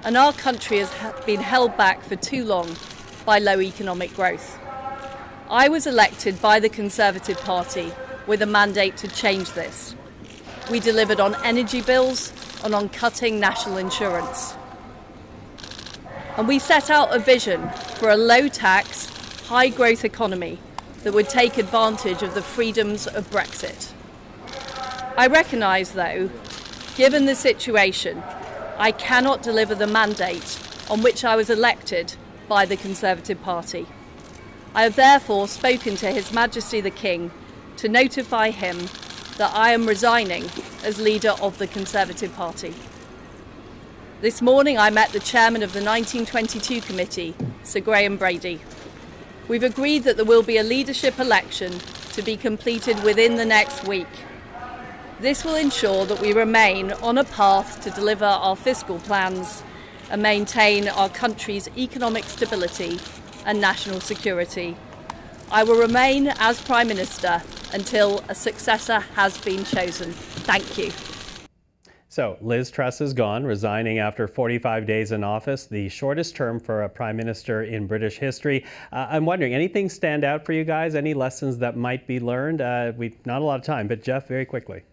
And 0.04 0.18
our 0.18 0.34
country 0.34 0.80
has 0.80 0.92
been 1.26 1.40
held 1.40 1.78
back 1.78 2.04
for 2.04 2.16
too 2.16 2.44
long 2.44 2.76
by 3.26 3.40
low 3.40 3.62
economic 3.62 4.14
growth. 4.14 4.60
I 5.50 5.70
was 5.70 5.88
elected 5.88 6.42
by 6.42 6.60
the 6.60 6.70
Conservative 6.70 7.40
Party 7.40 7.94
with 8.28 8.42
a 8.42 8.46
mandate 8.46 8.98
to 8.98 9.08
change 9.08 9.52
this. 9.54 9.96
We 10.72 10.80
delivered 10.80 11.20
on 11.20 11.36
energy 11.44 11.82
bills 11.82 12.34
and 12.64 12.74
on 12.74 12.90
cutting 12.90 13.40
national 13.40 13.78
insurance. 13.78 14.56
And 16.38 16.48
we 16.48 16.60
set 16.60 16.90
out 16.90 17.16
a 17.16 17.20
vision 17.20 17.70
for 17.96 18.10
a 18.10 18.18
low 18.18 18.48
tax, 18.48 19.08
high 19.48 19.70
growth 19.70 20.04
economy 20.04 20.60
that 21.04 21.14
would 21.14 21.30
take 21.30 21.58
advantage 21.58 22.24
of 22.24 22.34
the 22.34 22.42
freedoms 22.42 23.08
of 23.08 23.30
Brexit. 23.30 23.92
I 25.16 25.28
recognise, 25.28 25.92
though, 25.92 26.30
Given 26.96 27.26
the 27.26 27.34
situation, 27.34 28.22
I 28.78 28.92
cannot 28.92 29.42
deliver 29.42 29.74
the 29.74 29.88
mandate 29.88 30.60
on 30.92 31.02
which 31.02 31.26
I 31.26 31.36
was 31.36 31.50
elected 31.50 32.16
by 32.48 32.68
the 32.68 32.78
Conservative 32.78 33.42
Party. 33.42 33.88
I 34.76 34.84
have 34.84 34.96
therefore 34.96 35.48
spoken 35.48 35.96
to 35.98 36.12
His 36.12 36.32
Majesty 36.32 36.82
the 36.82 36.92
King 36.92 37.32
to 37.78 37.90
notify 37.90 38.52
him 38.52 38.78
that 39.38 39.52
I 39.56 39.72
am 39.72 39.88
resigning 39.88 40.46
as 40.84 41.02
leader 41.02 41.34
of 41.42 41.58
the 41.58 41.66
Conservative 41.66 42.36
Party. 42.36 42.76
This 44.24 44.42
morning 44.42 44.78
I 44.78 44.90
met 44.90 45.10
the 45.10 45.20
chairman 45.20 45.64
of 45.64 45.74
the 45.74 45.84
1922 45.84 46.80
committee, 46.80 47.36
Sir 47.64 47.82
Graham 47.82 48.16
Brady. 48.16 48.62
We've 49.50 49.64
agreed 49.64 50.06
that 50.06 50.16
there 50.16 50.24
will 50.24 50.44
be 50.44 50.56
a 50.56 50.64
leadership 50.64 51.20
election 51.20 51.80
to 52.14 52.22
be 52.22 52.38
completed 52.38 53.04
within 53.04 53.36
the 53.36 53.44
next 53.44 53.86
week. 53.86 54.08
This 55.20 55.44
will 55.44 55.56
ensure 55.56 56.06
that 56.06 56.22
we 56.22 56.32
remain 56.32 56.94
on 56.94 57.18
a 57.18 57.26
path 57.26 57.82
to 57.82 57.90
deliver 57.90 58.24
our 58.24 58.56
fiscal 58.56 58.98
plans 59.00 59.62
and 60.10 60.24
maintain 60.24 60.88
our 60.88 61.10
country's 61.10 61.68
economic 61.78 62.24
stability 62.24 63.02
and 63.46 63.60
national 63.60 64.00
security. 64.00 64.78
I 65.52 65.66
will 65.66 65.78
remain 65.78 66.30
as 66.40 66.62
Prime 66.62 66.88
Minister 66.88 67.44
until 67.74 68.24
a 68.30 68.36
successor 68.36 69.00
has 69.00 69.38
been 69.40 69.66
chosen. 69.66 70.14
Thank 70.14 70.78
you. 70.78 71.13
So, 72.14 72.38
Liz 72.42 72.70
Truss 72.70 73.02
is 73.02 73.12
gone, 73.12 73.44
resigning 73.44 73.98
after 73.98 74.28
45 74.28 74.86
days 74.86 75.14
in 75.14 75.24
office, 75.24 75.66
the 75.66 75.90
shortest 75.90 76.36
term 76.36 76.60
for 76.60 76.84
a 76.84 76.90
prime 76.90 77.18
minister 77.18 77.64
in 77.64 77.88
British 77.88 78.20
history. 78.20 78.66
Uh, 78.92 79.08
I'm 79.10 79.26
wondering, 79.26 79.56
anything 79.56 79.90
stand 79.90 80.24
out 80.24 80.46
for 80.46 80.54
you 80.54 80.64
guys? 80.64 80.94
Any 80.94 81.16
lessons 81.16 81.58
that 81.58 81.76
might 81.76 82.06
be 82.06 82.20
learned? 82.20 82.62
Uh, 82.62 82.92
we 82.96 83.16
not 83.26 83.42
a 83.42 83.44
lot 83.44 83.60
of 83.60 83.66
time, 83.66 83.88
but 83.88 84.04
Jeff, 84.04 84.28
very 84.28 84.46
quickly 84.46 84.84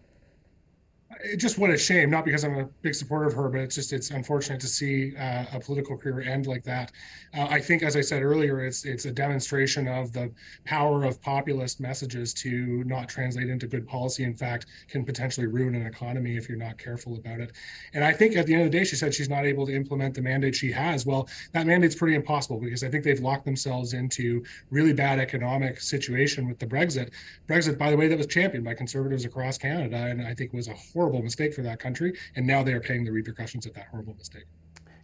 just 1.37 1.57
what 1.57 1.69
a 1.69 1.77
shame. 1.77 2.09
Not 2.09 2.25
because 2.25 2.43
I'm 2.43 2.57
a 2.57 2.65
big 2.81 2.95
supporter 2.95 3.25
of 3.25 3.33
her, 3.33 3.49
but 3.49 3.61
it's 3.61 3.75
just 3.75 3.93
it's 3.93 4.11
unfortunate 4.11 4.59
to 4.61 4.67
see 4.67 5.15
uh, 5.15 5.45
a 5.53 5.59
political 5.59 5.97
career 5.97 6.21
end 6.21 6.47
like 6.47 6.63
that. 6.63 6.91
Uh, 7.37 7.47
I 7.49 7.59
think, 7.59 7.83
as 7.83 7.95
I 7.95 8.01
said 8.01 8.23
earlier, 8.23 8.65
it's 8.65 8.85
it's 8.85 9.05
a 9.05 9.11
demonstration 9.11 9.87
of 9.87 10.11
the 10.13 10.31
power 10.65 11.03
of 11.03 11.21
populist 11.21 11.79
messages 11.79 12.33
to 12.35 12.83
not 12.85 13.09
translate 13.09 13.49
into 13.49 13.67
good 13.67 13.87
policy. 13.87 14.23
In 14.23 14.35
fact, 14.35 14.65
can 14.87 15.05
potentially 15.05 15.47
ruin 15.47 15.75
an 15.75 15.85
economy 15.85 16.37
if 16.37 16.47
you're 16.49 16.57
not 16.57 16.77
careful 16.77 17.15
about 17.15 17.39
it. 17.39 17.51
And 17.93 18.03
I 18.03 18.13
think 18.13 18.35
at 18.35 18.45
the 18.45 18.53
end 18.53 18.63
of 18.63 18.71
the 18.71 18.77
day, 18.77 18.83
she 18.83 18.95
said 18.95 19.13
she's 19.13 19.29
not 19.29 19.45
able 19.45 19.65
to 19.67 19.75
implement 19.75 20.15
the 20.15 20.21
mandate 20.21 20.55
she 20.55 20.71
has. 20.71 21.05
Well, 21.05 21.27
that 21.53 21.67
mandate's 21.67 21.95
pretty 21.95 22.15
impossible 22.15 22.59
because 22.59 22.83
I 22.83 22.89
think 22.89 23.03
they've 23.03 23.19
locked 23.19 23.45
themselves 23.45 23.93
into 23.93 24.43
really 24.69 24.93
bad 24.93 25.19
economic 25.19 25.79
situation 25.79 26.47
with 26.47 26.59
the 26.59 26.67
Brexit. 26.67 27.11
Brexit, 27.47 27.77
by 27.77 27.91
the 27.91 27.97
way, 27.97 28.07
that 28.07 28.17
was 28.17 28.27
championed 28.27 28.65
by 28.65 28.73
conservatives 28.73 29.25
across 29.25 29.57
Canada, 29.57 29.97
and 29.97 30.25
I 30.25 30.33
think 30.33 30.53
was 30.53 30.67
a 30.67 30.73
horrible 30.73 31.10
horrible 31.11 31.23
mistake 31.23 31.53
for 31.53 31.61
that 31.61 31.79
country, 31.79 32.17
and 32.35 32.47
now 32.47 32.63
they 32.63 32.73
are 32.73 32.79
paying 32.79 33.03
the 33.03 33.11
repercussions 33.11 33.65
of 33.65 33.73
that 33.73 33.87
horrible 33.91 34.15
mistake. 34.15 34.45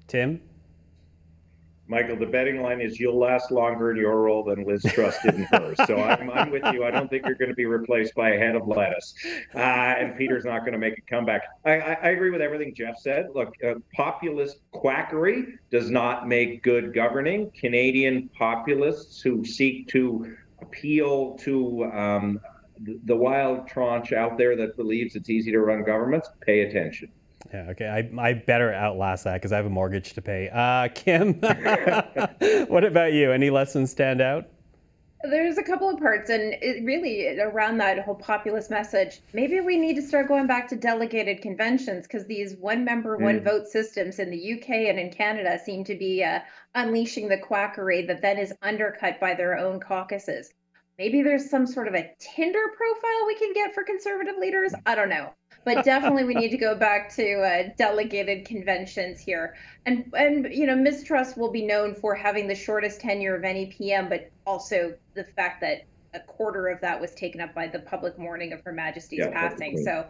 Tim? 0.07 0.41
Michael, 1.89 2.17
the 2.17 2.25
betting 2.25 2.61
line 2.61 2.81
is 2.81 2.99
you'll 2.99 3.17
last 3.17 3.49
longer 3.49 3.91
in 3.91 3.97
your 3.97 4.21
role 4.21 4.43
than 4.43 4.65
Liz 4.65 4.83
Truss 4.89 5.17
did 5.23 5.35
in 5.35 5.43
hers. 5.43 5.77
So 5.85 5.95
I'm, 5.95 6.29
I'm 6.31 6.49
with 6.49 6.63
you. 6.73 6.83
I 6.83 6.91
don't 6.91 7.09
think 7.09 7.25
you're 7.25 7.35
going 7.35 7.49
to 7.49 7.55
be 7.55 7.65
replaced 7.65 8.13
by 8.13 8.31
a 8.31 8.37
head 8.37 8.55
of 8.57 8.67
lettuce. 8.67 9.13
Uh, 9.55 9.59
and 9.59 10.17
Peter's 10.17 10.43
not 10.43 10.59
going 10.59 10.73
to 10.73 10.79
make 10.79 10.97
a 10.97 11.01
comeback. 11.09 11.43
I, 11.63 11.79
I, 11.79 11.93
I, 11.93 12.09
agree 12.09 12.29
with 12.29 12.41
everything 12.41 12.75
Jeff 12.75 12.97
said. 12.99 13.27
Look, 13.33 13.53
uh, 13.65 13.75
populist 13.93 14.59
quackery 14.71 15.59
does 15.71 15.89
not 15.89 16.27
make 16.27 16.61
good 16.61 16.93
governing. 16.93 17.51
Canadian 17.51 18.29
populists 18.37 19.21
who 19.21 19.45
seek 19.45 19.87
to 19.87 20.35
appeal 20.61 21.37
to 21.37 21.85
um, 21.85 22.41
the 23.05 23.15
wild 23.15 23.67
tranche 23.67 24.13
out 24.13 24.37
there 24.37 24.55
that 24.55 24.75
believes 24.75 25.15
it's 25.15 25.29
easy 25.29 25.51
to 25.51 25.59
run 25.59 25.83
governments, 25.83 26.29
pay 26.41 26.61
attention. 26.61 27.09
Yeah, 27.53 27.67
okay. 27.69 27.87
I, 27.87 28.21
I 28.21 28.33
better 28.33 28.73
outlast 28.73 29.23
that 29.23 29.35
because 29.35 29.51
I 29.51 29.57
have 29.57 29.65
a 29.65 29.69
mortgage 29.69 30.13
to 30.13 30.21
pay. 30.21 30.49
Uh, 30.51 30.89
Kim, 30.89 31.33
what 32.67 32.83
about 32.83 33.13
you? 33.13 33.31
Any 33.31 33.49
lessons 33.49 33.91
stand 33.91 34.21
out? 34.21 34.45
There's 35.23 35.57
a 35.57 35.63
couple 35.63 35.89
of 35.89 35.97
parts, 35.97 36.29
and 36.29 36.53
it 36.61 36.85
really 36.85 37.39
around 37.39 37.79
that 37.79 38.03
whole 38.05 38.15
populist 38.15 38.69
message. 38.69 39.21
Maybe 39.33 39.59
we 39.61 39.77
need 39.77 39.95
to 39.95 40.01
start 40.01 40.27
going 40.27 40.45
back 40.45 40.67
to 40.69 40.75
delegated 40.75 41.41
conventions 41.41 42.05
because 42.05 42.27
these 42.27 42.55
one 42.55 42.85
member, 42.85 43.17
mm. 43.17 43.23
one 43.23 43.43
vote 43.43 43.67
systems 43.67 44.19
in 44.19 44.29
the 44.29 44.53
UK 44.53 44.69
and 44.69 44.99
in 44.99 45.11
Canada 45.11 45.57
seem 45.63 45.83
to 45.85 45.95
be 45.95 46.23
uh, 46.23 46.39
unleashing 46.75 47.29
the 47.29 47.37
quackery 47.37 48.05
that 48.05 48.21
then 48.21 48.37
is 48.37 48.53
undercut 48.61 49.19
by 49.19 49.33
their 49.33 49.57
own 49.57 49.79
caucuses. 49.79 50.53
Maybe 50.97 51.21
there's 51.21 51.49
some 51.49 51.67
sort 51.67 51.87
of 51.87 51.93
a 51.93 52.11
Tinder 52.19 52.73
profile 52.75 53.27
we 53.27 53.35
can 53.35 53.53
get 53.53 53.73
for 53.73 53.83
conservative 53.83 54.35
leaders. 54.39 54.73
I 54.87 54.95
don't 54.95 55.09
know, 55.09 55.31
but 55.63 55.85
definitely 55.85 56.23
we 56.23 56.33
need 56.33 56.49
to 56.49 56.57
go 56.57 56.73
back 56.73 57.13
to 57.15 57.41
uh, 57.41 57.69
delegated 57.77 58.45
conventions 58.45 59.19
here. 59.19 59.55
And 59.85 60.11
and 60.17 60.47
you 60.51 60.65
know, 60.65 60.75
Ms. 60.75 61.03
Truss 61.03 61.37
will 61.37 61.51
be 61.51 61.65
known 61.65 61.93
for 61.93 62.15
having 62.15 62.47
the 62.47 62.55
shortest 62.55 62.99
tenure 62.99 63.35
of 63.35 63.43
any 63.43 63.67
PM, 63.67 64.09
but 64.09 64.31
also 64.47 64.95
the 65.13 65.23
fact 65.23 65.61
that 65.61 65.83
a 66.17 66.21
quarter 66.21 66.67
of 66.67 66.81
that 66.81 66.99
was 66.99 67.13
taken 67.13 67.39
up 67.39 67.53
by 67.53 67.67
the 67.67 67.79
public 67.79 68.17
mourning 68.17 68.51
of 68.53 68.61
Her 68.61 68.73
Majesty's 68.73 69.19
yeah, 69.19 69.31
passing. 69.31 69.77
So 69.77 70.05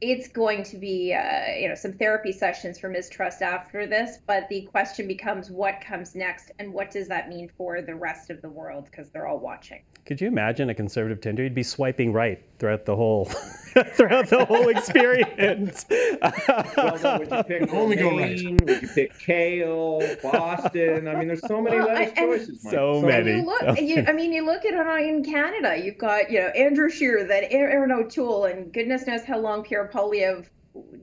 it's 0.00 0.28
going 0.28 0.62
to 0.62 0.76
be, 0.76 1.12
uh, 1.12 1.52
you 1.58 1.68
know, 1.68 1.74
some 1.74 1.92
therapy 1.92 2.30
sessions 2.30 2.78
for 2.78 2.88
Ms. 2.88 3.10
Truss 3.10 3.42
after 3.42 3.86
this. 3.86 4.18
But 4.26 4.48
the 4.48 4.62
question 4.62 5.08
becomes, 5.08 5.50
what 5.50 5.80
comes 5.80 6.14
next, 6.14 6.52
and 6.58 6.72
what 6.72 6.90
does 6.90 7.08
that 7.08 7.28
mean 7.28 7.50
for 7.56 7.82
the 7.82 7.94
rest 7.94 8.30
of 8.30 8.40
the 8.40 8.48
world? 8.48 8.84
Because 8.84 9.10
they're 9.10 9.26
all 9.26 9.40
watching. 9.40 9.82
Could 10.06 10.20
you 10.20 10.28
imagine 10.28 10.70
a 10.70 10.74
conservative 10.74 11.20
Tinder? 11.20 11.42
You'd 11.42 11.54
be 11.54 11.62
swiping 11.62 12.12
right 12.12 12.42
throughout 12.58 12.86
the 12.86 12.96
whole 12.96 13.24
throughout 13.94 14.28
the 14.28 14.44
whole 14.44 14.68
experience. 14.68 15.84
well, 15.90 17.18
would 17.18 17.30
you 17.30 17.42
pick 17.44 17.72
Only 17.74 17.96
go 17.96 18.16
right. 18.16 18.30
Would 18.30 18.82
you 18.82 18.88
pick 18.88 19.18
Kale, 19.18 20.00
Boston? 20.22 21.08
I 21.08 21.16
mean, 21.16 21.28
there's 21.28 21.46
so 21.46 21.60
many 21.60 21.76
well, 21.76 21.88
lettuce 21.88 22.14
choices. 22.16 22.62
So, 22.62 22.70
so 22.70 23.02
many. 23.02 23.32
You 23.32 23.42
look, 23.42 23.60
so 23.60 23.74
you, 23.74 24.04
I 24.06 24.12
mean, 24.12 24.32
you 24.32 24.46
look 24.46 24.64
at 24.64 24.72
it 24.72 25.08
in 25.08 25.22
Canada. 25.22 25.47
You've 25.82 25.98
got 25.98 26.30
you 26.30 26.40
know 26.40 26.48
Andrew 26.48 26.90
Scheer, 26.90 27.24
then 27.24 27.44
Erin 27.50 27.92
O'Toole, 27.92 28.44
and 28.46 28.72
goodness 28.72 29.06
knows 29.06 29.24
how 29.24 29.38
long 29.38 29.62
Pierre 29.62 29.90
Poilievre 29.92 30.46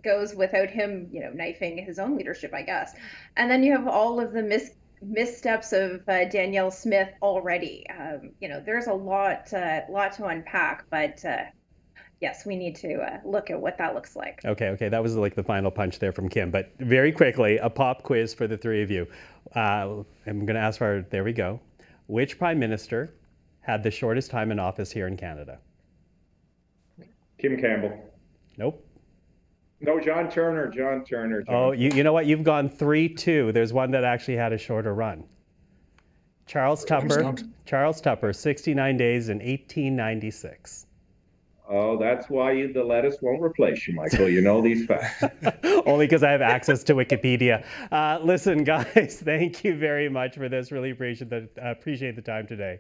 goes 0.03 0.36
without 0.36 0.69
him, 0.69 1.10
you 1.12 1.21
know, 1.21 1.31
knifing 1.34 1.77
his 1.77 1.99
own 1.99 2.17
leadership, 2.17 2.53
I 2.53 2.62
guess. 2.62 2.93
And 3.38 3.49
then 3.49 3.63
you 3.63 3.71
have 3.73 3.88
all 3.88 4.19
of 4.19 4.34
the 4.34 4.43
mis 4.43 4.71
missteps 5.01 5.73
of 5.73 6.01
uh, 6.08 6.25
Danielle 6.25 6.71
Smith 6.71 7.10
already. 7.21 7.86
Um, 7.89 8.31
you 8.39 8.47
know, 8.47 8.62
there's 8.65 8.88
a 8.88 8.93
lot, 8.93 9.53
uh, 9.53 9.81
lot 9.89 10.13
to 10.13 10.25
unpack, 10.25 10.86
but 10.89 11.23
uh, 11.25 11.43
yes, 12.21 12.45
we 12.45 12.55
need 12.55 12.75
to 12.77 12.95
uh, 12.95 13.19
look 13.23 13.51
at 13.51 13.60
what 13.60 13.77
that 13.77 13.93
looks 13.93 14.15
like. 14.15 14.39
Okay, 14.45 14.69
okay, 14.69 14.89
that 14.89 15.03
was 15.03 15.15
like 15.15 15.36
the 15.36 15.43
final 15.43 15.69
punch 15.69 15.99
there 15.99 16.12
from 16.12 16.29
Kim. 16.29 16.49
But 16.49 16.71
very 16.79 17.12
quickly, 17.12 17.58
a 17.58 17.69
pop 17.69 18.03
quiz 18.03 18.34
for 18.34 18.47
the 18.47 18.58
three 18.58 18.81
of 18.81 18.89
you. 18.89 19.08
Uh, 19.55 20.03
I'm 20.25 20.45
going 20.45 20.55
to 20.55 20.62
ask 20.62 20.77
for, 20.77 21.05
there 21.12 21.23
we 21.23 21.34
go. 21.34 21.60
Which 22.08 22.39
prime 22.39 22.58
minister 22.58 23.13
had 23.65 23.84
the 23.84 23.91
shortest 23.91 24.30
time 24.30 24.51
in 24.51 24.60
office 24.60 24.91
here 24.91 25.08
in 25.08 25.17
Canada? 25.17 25.60
Kim 27.39 27.60
Campbell. 27.60 27.99
Nope. 28.58 28.86
No, 29.82 29.99
John 29.99 30.30
Turner. 30.30 30.69
John 30.69 31.04
Turner. 31.04 31.41
John. 31.43 31.56
Oh, 31.56 31.71
you, 31.71 31.89
you 31.93 32.04
know 32.04 32.13
what? 32.13 32.25
You've 32.25 32.43
gone 32.43 32.69
3 32.69 33.10
2. 33.10 33.51
There's 33.51 33.73
one 33.73 33.91
that 33.91 34.04
actually 34.04 34.38
had 34.38 34.54
a 34.54 34.58
shorter 34.58 34.93
run. 34.93 35.23
Charles 36.45 36.86
Tupper. 36.86 37.36
Charles 37.65 37.99
Tupper, 37.99 38.32
69 38.32 38.97
days 38.97 39.30
in 39.30 39.38
1896. 39.38 40.86
Oh, 41.67 41.97
that's 41.97 42.30
why 42.30 42.51
you, 42.51 42.71
the 42.71 42.84
lettuce 42.84 43.17
won't 43.21 43.41
replace 43.41 43.88
you, 43.88 43.95
Michael. 43.95 44.30
You 44.30 44.41
know 44.41 44.62
these 44.62 44.86
facts. 44.86 45.23
Only 45.88 46.06
because 46.06 46.21
I 46.21 46.30
have 46.30 46.43
access 46.43 46.84
to 46.84 46.93
Wikipedia. 46.93 47.65
Uh, 47.91 48.19
listen, 48.21 48.63
guys, 48.63 49.19
thank 49.23 49.63
you 49.63 49.75
very 49.75 50.08
much 50.08 50.36
for 50.36 50.47
this. 50.47 50.71
Really 50.71 50.91
appreciate 50.91 51.32
the, 51.32 51.49
uh, 51.60 51.71
appreciate 51.71 52.15
the 52.15 52.21
time 52.21 52.45
today. 52.45 52.80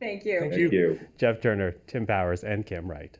Thank 0.00 0.24
you. 0.24 0.40
Thank 0.40 0.52
Thank 0.54 0.72
you. 0.72 1.00
Jeff 1.16 1.40
Turner, 1.40 1.72
Tim 1.86 2.06
Powers, 2.06 2.44
and 2.44 2.66
Kim 2.66 2.90
Wright. 2.90 3.16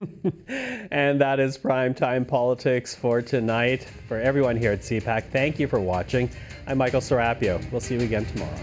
and 0.48 1.20
that 1.20 1.40
is 1.40 1.56
prime 1.56 1.94
time 1.94 2.24
politics 2.24 2.94
for 2.94 3.22
tonight. 3.22 3.84
For 4.08 4.20
everyone 4.20 4.56
here 4.56 4.72
at 4.72 4.80
CPAC, 4.80 5.30
thank 5.30 5.58
you 5.58 5.66
for 5.66 5.80
watching. 5.80 6.28
I'm 6.66 6.78
Michael 6.78 7.00
Serapio. 7.00 7.70
We'll 7.70 7.80
see 7.80 7.94
you 7.94 8.02
again 8.02 8.26
tomorrow. 8.26 8.60